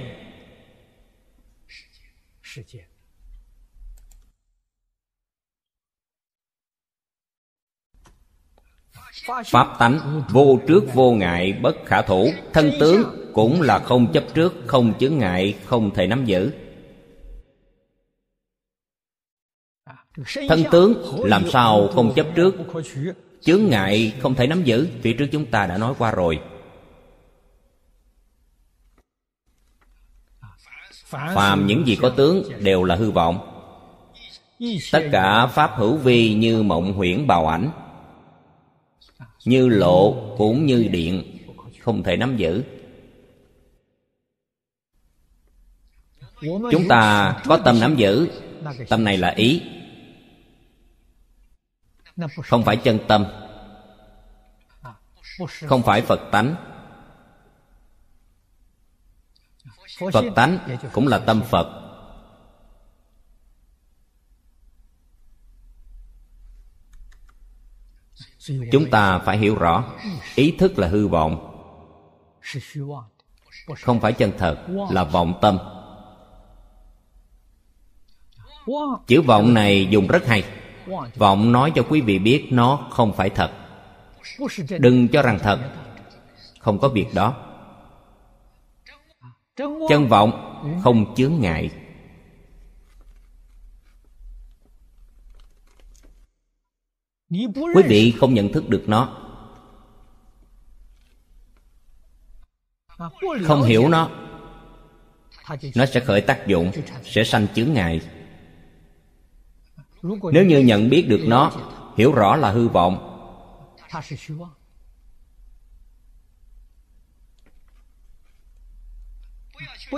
[9.46, 14.24] Pháp tánh vô trước vô ngại bất khả thủ, Thân tướng cũng là không chấp
[14.34, 16.52] trước, Không chướng ngại, không thể nắm giữ.
[20.50, 22.56] Thân tướng làm sao không chấp trước?
[23.42, 26.40] Chướng ngại không thể nắm giữ Phía trước chúng ta đã nói qua rồi.
[31.10, 33.52] Phàm những gì có tướng đều là hư vọng.
[34.92, 37.70] Tất cả pháp hữu vi như mộng huyễn bào ảnh
[39.46, 41.24] Như lộ cũng như điện
[41.82, 42.64] Không thể nắm giữ.
[46.42, 48.28] Chúng ta có tâm nắm giữ
[48.90, 49.62] Tâm này là ý
[52.44, 53.26] Không phải chân tâm
[55.68, 56.56] Không phải Phật tánh.
[60.14, 61.82] Phật tánh cũng là tâm Phật.
[68.72, 69.84] Chúng ta phải hiểu rõ
[70.36, 71.52] Ý thức là hư vọng
[73.82, 75.58] Không phải chân thật Là vọng tâm.
[79.08, 80.44] Chữ vọng này dùng rất hay
[81.16, 83.52] Vọng nói cho quý vị biết nó không phải thật.
[84.80, 85.72] Đừng cho rằng thật.
[86.60, 87.38] Không có việc đó.
[89.90, 91.70] Chân vọng không chướng ngại.
[97.76, 99.18] Quý vị không nhận thức được nó.
[103.48, 104.10] Không hiểu nó.
[105.76, 106.72] Nó sẽ khởi tác dụng,
[107.04, 108.02] Sẽ sanh chướng ngại.
[110.32, 111.52] Nếu như nhận biết được nó
[111.98, 113.12] Hiểu rõ là hư vọng.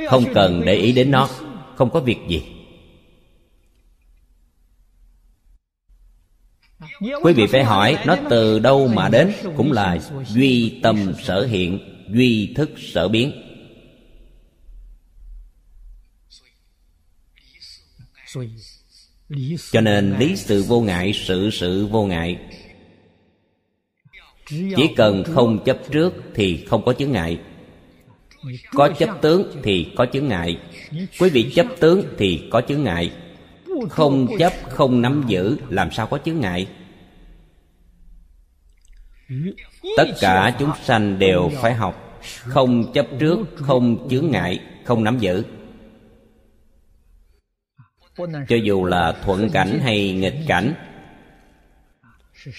[0.10, 1.30] Không cần để ý đến nó.
[1.76, 2.44] Không có việc gì.
[7.24, 9.34] Quý vị phải hỏi Nó từ đâu mà đến?
[9.58, 9.98] Cũng là
[10.28, 11.80] duy tâm sở hiện
[12.10, 13.44] Duy thức sở biến
[19.72, 22.40] Cho nên lý sự vô ngại Sự sự vô ngại.
[24.50, 27.40] Chỉ cần không chấp trước Thì không có chướng ngại.
[28.72, 30.58] Có chấp tướng thì có chướng ngại.
[31.20, 33.12] Quý vị chấp tướng thì có chướng ngại.
[33.90, 36.68] Không chấp không nắm giữ Làm sao có chướng ngại?
[39.98, 45.20] Tất cả chúng sanh đều phải học Không chấp trước, không chướng ngại, không nắm
[45.20, 45.44] giữ
[48.48, 50.74] Cho dù là thuận cảnh hay nghịch cảnh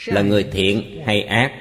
[0.07, 1.53] Là người thiện hay ác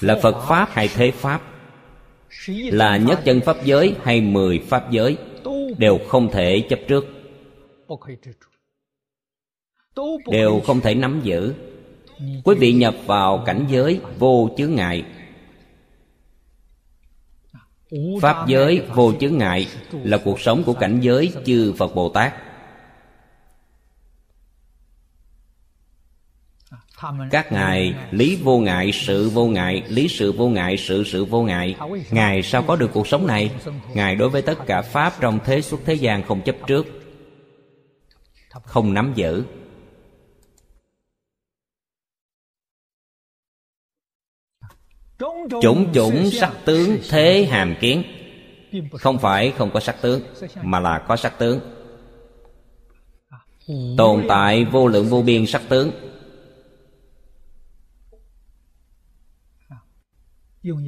[0.00, 1.42] Là Phật Pháp hay Thế Pháp
[2.48, 5.16] Là nhất chân Pháp giới hay mười Pháp giới
[5.78, 7.06] Đều không thể chấp trước.
[10.30, 11.54] Đều không thể nắm giữ.
[12.44, 15.04] Quý vị nhập vào cảnh giới vô chướng ngại
[18.22, 22.34] pháp giới vô chướng ngại là cuộc sống của cảnh giới chư phật bồ tát.
[27.30, 31.42] Các ngài lý vô ngại, sự vô ngại, lý sự vô ngại, sự sự vô
[31.42, 31.76] ngại.
[32.10, 33.50] Ngài sao có được cuộc sống này?
[33.94, 36.86] Ngài đối với tất cả pháp trong thế xuất thế gian không chấp trước.
[38.64, 39.44] Không nắm giữ.
[45.62, 48.02] Chủng chủng sắc tướng thế hàm kiến.
[48.92, 50.22] Không phải không có sắc tướng,
[50.62, 51.60] mà là có sắc tướng.
[53.96, 55.90] Tồn tại vô lượng vô biên sắc tướng.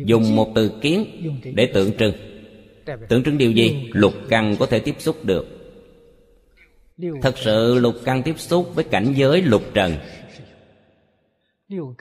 [0.04, 1.06] Dùng một từ kiến
[1.54, 2.14] để tượng trưng.
[3.08, 3.90] Tượng trưng điều gì?
[3.92, 5.46] Lục căn có thể tiếp xúc được.
[7.22, 9.96] Thật sự lục căn tiếp xúc với cảnh giới lục trần.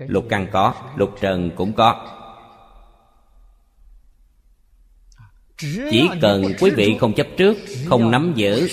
[0.08, 2.18] Lục căn có, lục trần cũng có.
[5.62, 8.70] Chỉ cần quý vị không chấp trước, không nắm giữ.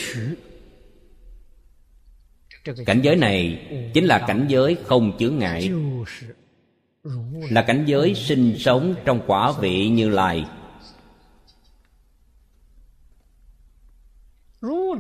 [2.87, 5.71] Cảnh giới này chính là cảnh giới không chướng ngại.
[7.51, 10.45] Là cảnh giới sinh sống trong quả vị như lai.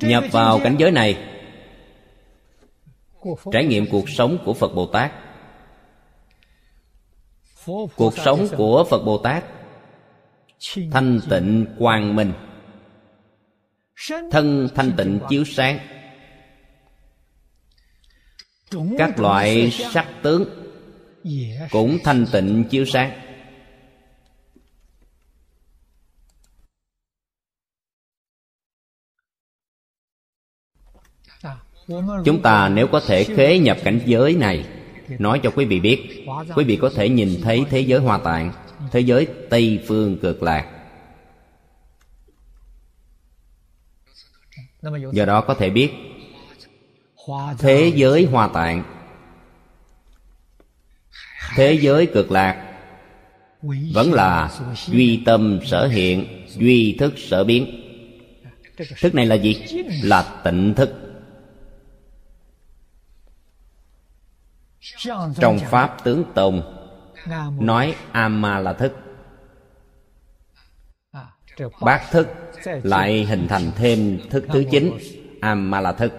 [0.00, 1.18] Nhập vào cảnh giới này,
[3.52, 5.12] trải nghiệm cuộc sống của phật bồ tát.
[7.96, 9.44] Cuộc sống của phật bồ tát
[10.90, 12.32] thanh tịnh quang minh.
[14.30, 15.78] Thân thanh tịnh chiếu sáng.
[18.98, 20.44] Các loại sắc tướng
[21.70, 23.20] cũng thanh tịnh chiếu sáng.
[32.24, 34.66] Chúng ta nếu có thể khế nhập cảnh giới này
[35.08, 36.24] nói cho quý vị biết.
[36.56, 40.42] Quý vị có thể nhìn thấy thế giới hoa tạng thế giới tây phương cực
[40.42, 40.74] lạc.
[45.12, 45.92] Do đó có thể biết,
[47.58, 48.84] thế giới hoa tạng,
[51.56, 52.64] thế giới cực lạc
[53.92, 54.50] vẫn là
[54.86, 57.84] duy tâm sở hiện, duy thức sở biến.
[59.00, 59.64] Thức này là gì?
[60.02, 60.90] Là tịnh thức.
[65.40, 66.77] Trong pháp tướng tông
[67.60, 68.92] nói ama là thức.
[71.80, 72.28] Bát thức
[72.82, 74.98] lại hình thành thêm thức thứ chín.
[75.40, 76.12] Ama là thức.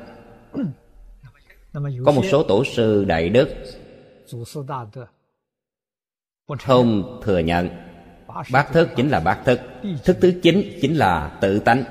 [2.06, 3.50] Có một số tổ sư đại đức
[6.60, 7.70] không thừa nhận.
[8.52, 9.60] Bát thức chính là bát thức.
[10.04, 11.84] Thức thứ chín chính là tự tánh.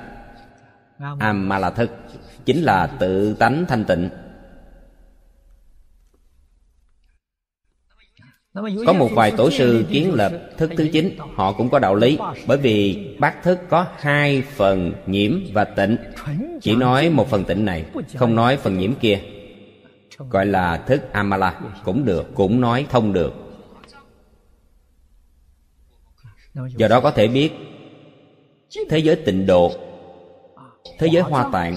[1.18, 1.90] Ama là thức.
[2.44, 4.10] Chính là tự tánh thanh tịnh
[8.86, 12.18] có một vài tổ sư kiến lập thức thứ chín, họ cũng có đạo lý,
[12.46, 15.96] bởi vì bát thức có hai phần nhiễm và tịnh.
[16.60, 19.20] Chỉ nói một phần tịnh này, không nói phần nhiễm kia.
[20.30, 23.34] Gọi là thức amala, cũng được, cũng nói thông được.
[26.76, 27.52] Do đó có thể biết,
[28.88, 29.72] thế giới tịnh độ,
[30.98, 31.76] thế giới hoa tạng,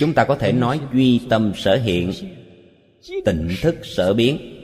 [0.00, 2.12] chúng ta có thể nói duy tâm sở hiện,
[3.24, 4.54] tịnh thức sở biến.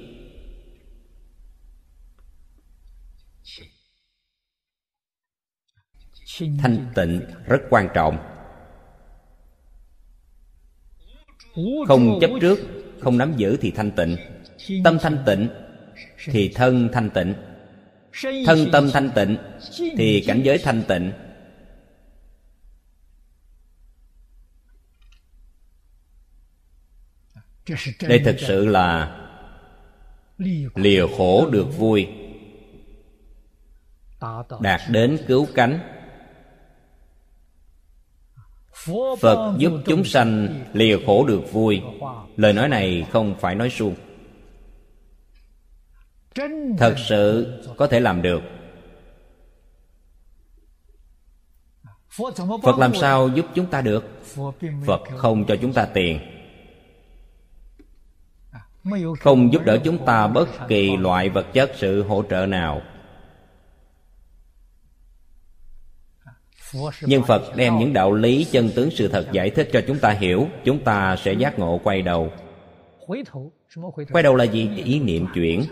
[6.38, 8.18] Thanh tịnh rất quan trọng.
[11.88, 12.58] Không chấp trước
[13.00, 14.16] không nắm giữ thì thanh tịnh.
[14.84, 15.48] Tâm thanh tịnh
[16.24, 17.34] thì thân thanh tịnh.
[18.46, 19.36] Thân tâm thanh tịnh
[19.96, 21.12] thì cảnh giới thanh tịnh.
[28.08, 29.20] Đây thực sự là
[30.74, 32.08] lìa khổ được vui.
[34.60, 35.93] Đạt đến cứu cánh
[39.20, 41.82] phật giúp chúng sanh lìa khổ được vui.
[42.36, 43.94] Lời nói này không phải nói suông.
[46.78, 47.46] Thật sự
[47.76, 48.42] có thể làm được.
[52.62, 54.04] Phật làm sao giúp chúng ta được?
[54.86, 56.18] Phật không cho chúng ta tiền.
[59.20, 62.82] Không giúp đỡ chúng ta bất kỳ loại vật chất sự hỗ trợ nào.
[67.00, 70.10] Nhưng phật đem những đạo lý chân tướng sự thật giải thích cho chúng ta
[70.10, 72.32] hiểu chúng ta sẽ giác ngộ quay đầu.
[74.12, 74.70] Quay đầu là gì?
[74.84, 75.64] Ý niệm chuyển.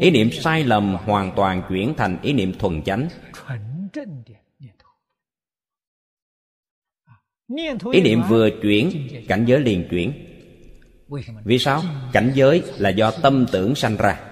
[0.00, 3.08] Ý niệm sai lầm hoàn toàn chuyển thành ý niệm thuần chánh.
[7.92, 8.90] Ý niệm vừa chuyển
[9.28, 10.12] cảnh giới liền chuyển.
[11.44, 11.82] Vì sao?
[12.12, 14.31] cảnh giới là do tâm tưởng sanh ra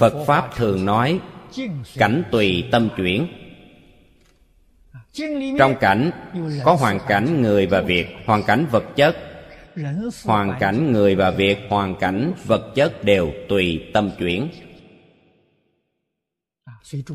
[0.00, 1.20] phật pháp thường nói,
[1.96, 3.26] cảnh tùy tâm chuyển.
[5.58, 6.10] Trong cảnh,
[6.64, 9.16] có hoàn cảnh người và việc, hoàn cảnh vật chất.
[10.24, 14.48] Hoàn cảnh người và việc, hoàn cảnh vật chất đều tùy tâm chuyển.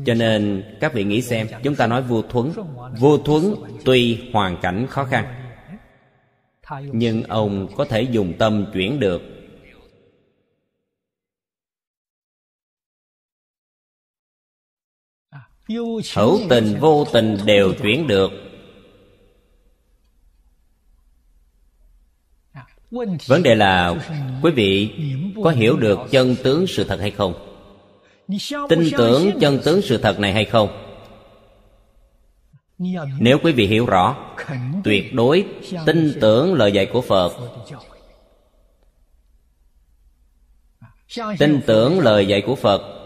[0.04, 2.52] Cho nên, các vị nghĩ xem, chúng ta nói vua thuấn.
[2.98, 3.54] Vua thuấn
[3.84, 5.24] tuy hoàn cảnh khó khăn,
[6.92, 9.37] nhưng ông có thể dùng tâm chuyển được.
[16.14, 18.30] Hữu tình, vô tình đều chuyển được.
[23.26, 23.94] Vấn đề là,
[24.42, 24.90] quý vị
[25.44, 27.34] có hiểu được chân tướng sự thật hay không?
[28.68, 30.84] Tin tưởng chân tướng sự thật này hay không?
[33.18, 34.16] Nếu quý vị hiểu rõ,
[34.84, 35.44] tuyệt đối
[35.86, 37.32] tin tưởng lời dạy của phật.
[41.38, 42.97] Tin tưởng lời dạy của phật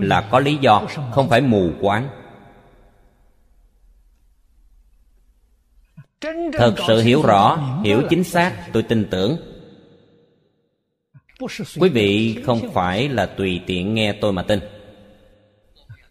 [0.00, 2.08] là có lý do, không phải mù quáng.
[6.52, 9.36] Thật sự hiểu rõ, hiểu chính xác, tôi tin tưởng.
[11.80, 14.60] Quý vị không phải là tùy tiện nghe tôi mà tin.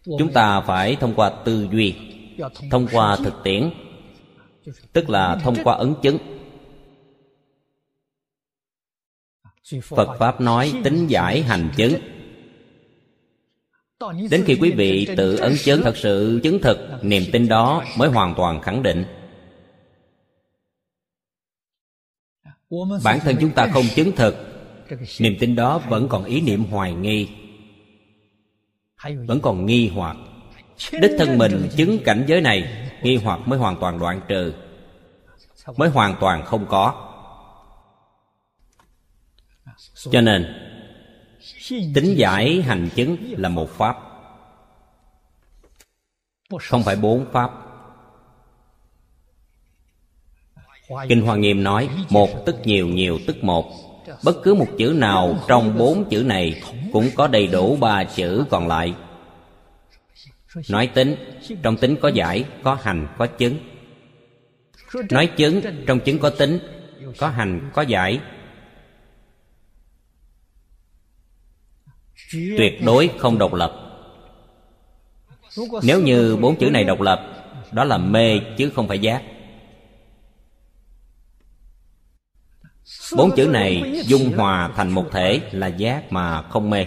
[0.04, 1.94] Chúng ta phải thông qua tư duy,
[2.70, 3.70] thông qua thực tiễn,
[4.92, 6.18] tức là thông qua ấn chứng.
[9.82, 12.15] Phật pháp nói, tính giải hành chứng
[14.30, 18.08] đến khi quý vị tự ấn chứng thật sự chứng thực niềm tin đó mới
[18.08, 19.04] hoàn toàn khẳng định.
[23.04, 24.36] Bản thân chúng ta không chứng thực
[25.20, 27.28] niềm tin đó vẫn còn ý niệm hoài nghi
[29.26, 30.16] vẫn còn nghi hoặc.
[30.92, 34.52] Đích thân mình chứng cảnh giới này nghi hoặc mới hoàn toàn đoạn trừ
[35.76, 37.12] mới hoàn toàn không có.
[40.10, 40.65] Cho nên
[41.94, 43.96] tính giải hành chứng là một pháp.
[46.60, 47.50] Không phải bốn pháp.
[51.08, 53.72] Kinh hoa nghiêm nói, một tức nhiều nhiều tức một.
[54.24, 56.62] Bất cứ một chữ nào trong bốn chữ này
[56.92, 58.94] cũng có đầy đủ ba chữ còn lại.
[60.70, 61.16] Nói tính,
[61.62, 63.58] trong tính có giải, có hành, có chứng.
[65.10, 66.58] Nói chứng, trong chứng có tính,
[67.18, 68.20] có hành, có giải.
[72.32, 73.82] Tuyệt đối không độc lập.
[75.82, 77.32] Nếu như bốn chữ này độc lập,
[77.72, 79.22] đó là mê chứ không phải giác.
[83.16, 86.86] Bốn chữ này dung hòa thành một thể là giác mà không mê.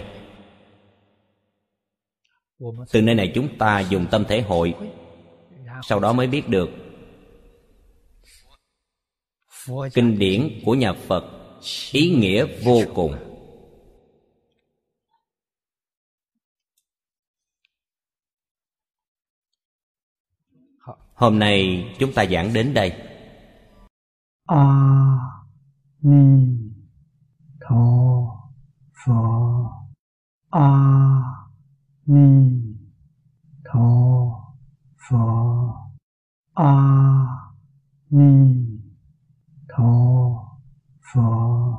[2.92, 4.74] Từ nơi này chúng ta dùng tâm thể hội,
[5.82, 6.70] sau đó mới biết được
[9.94, 11.24] kinh điển của nhà phật
[11.92, 13.29] ý nghĩa vô cùng.
[21.20, 22.92] Hôm nay chúng ta giảng đến đây.
[24.46, 24.64] A
[26.02, 26.46] ni
[27.60, 27.76] tho
[29.04, 29.12] phở
[30.50, 30.70] a
[32.06, 32.50] ni
[33.64, 33.90] tho
[35.08, 35.16] phở
[36.54, 36.74] a
[38.10, 38.54] ni
[39.68, 39.92] tho
[41.14, 41.70] phở